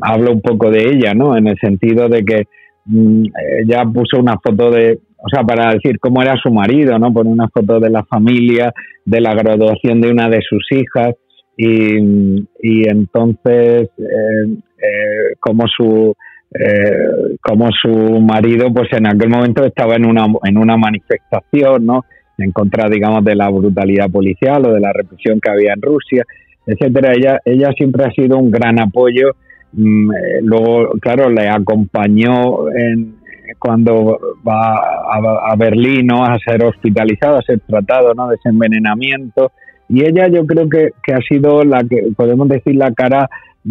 hablo 0.00 0.32
un 0.32 0.40
poco 0.40 0.70
de 0.70 0.88
ella, 0.88 1.12
¿no? 1.12 1.36
En 1.36 1.48
el 1.48 1.56
sentido 1.58 2.08
de 2.08 2.24
que 2.24 2.44
mm, 2.84 3.24
ella 3.62 3.84
puso 3.92 4.20
una 4.20 4.36
foto 4.38 4.70
de, 4.70 5.00
o 5.18 5.28
sea, 5.28 5.42
para 5.42 5.72
decir 5.72 5.98
cómo 5.98 6.22
era 6.22 6.36
su 6.36 6.50
marido, 6.50 6.96
¿no? 7.00 7.12
Pone 7.12 7.30
una 7.30 7.48
foto 7.48 7.80
de 7.80 7.90
la 7.90 8.04
familia, 8.04 8.72
de 9.04 9.20
la 9.20 9.34
graduación 9.34 10.00
de 10.00 10.10
una 10.10 10.28
de 10.28 10.42
sus 10.48 10.64
hijas, 10.70 11.16
y, 11.56 12.46
y 12.60 12.88
entonces 12.88 13.88
eh, 13.98 14.56
eh, 14.78 15.34
como 15.40 15.64
su 15.66 16.14
eh, 16.52 17.36
como 17.40 17.68
su 17.70 18.20
marido 18.20 18.72
pues 18.72 18.92
en 18.92 19.06
aquel 19.06 19.30
momento 19.30 19.64
estaba 19.64 19.96
en 19.96 20.06
una 20.06 20.26
en 20.44 20.58
una 20.58 20.76
manifestación 20.76 21.86
no 21.86 22.04
en 22.38 22.52
contra 22.52 22.88
digamos 22.90 23.24
de 23.24 23.34
la 23.34 23.48
brutalidad 23.48 24.10
policial 24.10 24.66
o 24.66 24.72
de 24.72 24.80
la 24.80 24.92
represión 24.92 25.40
que 25.40 25.50
había 25.50 25.72
en 25.72 25.82
Rusia 25.82 26.24
etcétera. 26.66 27.12
Ella 27.14 27.40
ella 27.44 27.70
siempre 27.76 28.04
ha 28.04 28.10
sido 28.10 28.38
un 28.38 28.50
gran 28.50 28.80
apoyo. 28.80 29.36
Mm, 29.72 30.10
luego 30.42 30.90
claro 31.00 31.30
le 31.30 31.48
acompañó 31.48 32.68
en 32.70 33.16
cuando 33.58 34.18
va 34.46 34.74
a, 34.74 35.52
a 35.52 35.56
Berlín 35.56 36.06
¿no? 36.06 36.24
a 36.24 36.38
ser 36.38 36.64
hospitalizado 36.64 37.38
a 37.38 37.42
ser 37.42 37.60
tratado 37.60 38.12
no 38.14 38.28
de 38.28 38.36
ese 38.36 38.48
envenenamiento 38.48 39.52
y 39.88 40.04
ella 40.04 40.28
yo 40.28 40.46
creo 40.46 40.68
que, 40.68 40.90
que, 41.02 41.12
ha 41.12 41.20
sido 41.20 41.64
la 41.64 41.84
que, 41.84 42.08
podemos 42.16 42.48
decir, 42.48 42.76
la 42.76 42.92
cara, 42.92 43.28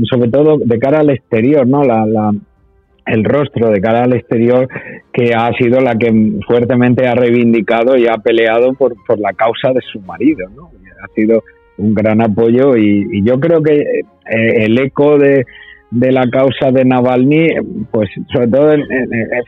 sobre 0.09 0.29
todo 0.29 0.57
de 0.57 0.79
cara 0.79 0.99
al 0.99 1.09
exterior, 1.09 1.67
¿no? 1.67 1.83
La, 1.83 2.05
la, 2.05 2.31
el 3.05 3.23
rostro 3.23 3.69
de 3.69 3.81
cara 3.81 4.03
al 4.03 4.13
exterior, 4.13 4.67
que 5.13 5.33
ha 5.35 5.51
sido 5.53 5.79
la 5.79 5.95
que 5.95 6.39
fuertemente 6.47 7.07
ha 7.07 7.15
reivindicado 7.15 7.97
y 7.97 8.07
ha 8.07 8.17
peleado 8.17 8.73
por, 8.73 8.95
por 9.05 9.19
la 9.19 9.33
causa 9.33 9.71
de 9.73 9.81
su 9.91 9.99
marido, 10.01 10.49
¿no? 10.55 10.71
Ha 11.03 11.13
sido 11.13 11.43
un 11.77 11.93
gran 11.93 12.21
apoyo 12.21 12.77
y, 12.77 13.21
yo 13.23 13.39
creo 13.39 13.61
que 13.61 13.73
eh, 13.81 14.63
el 14.65 14.79
eco 14.79 15.17
de, 15.17 15.45
de 15.91 16.11
la 16.11 16.27
causa 16.29 16.71
de 16.71 16.85
Navalny, 16.85 17.47
pues 17.91 18.09
sobre 18.33 18.47
todo 18.47 18.73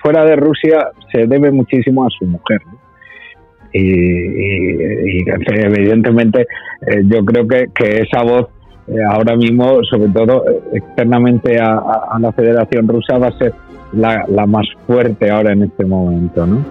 fuera 0.02 0.26
de 0.26 0.36
Rusia, 0.36 0.90
se 1.12 1.26
debe 1.26 1.52
muchísimo 1.52 2.06
a 2.06 2.10
su 2.10 2.26
mujer. 2.26 2.60
Y, 3.80 5.26
evidentemente 5.50 6.48
eh, 6.88 7.02
yo 7.06 7.24
creo 7.26 7.48
que, 7.48 7.66
que 7.74 8.02
esa 8.02 8.24
voz 8.24 8.48
eh, 8.88 9.04
ahora 9.10 9.36
mismo, 9.36 9.84
sobre 9.84 10.10
todo 10.10 10.46
eh, 10.50 10.62
externamente 10.74 11.60
a, 11.60 12.18
la 12.20 12.32
Federación 12.32 12.88
Rusa, 12.88 13.18
va 13.18 13.28
a 13.28 13.38
ser 13.38 13.54
la, 13.94 14.26
la 14.30 14.46
más 14.46 14.66
fuerte 14.86 15.30
ahora 15.30 15.54
en 15.54 15.64
este 15.64 15.86
momento, 15.86 16.46
¿no? 16.48 16.64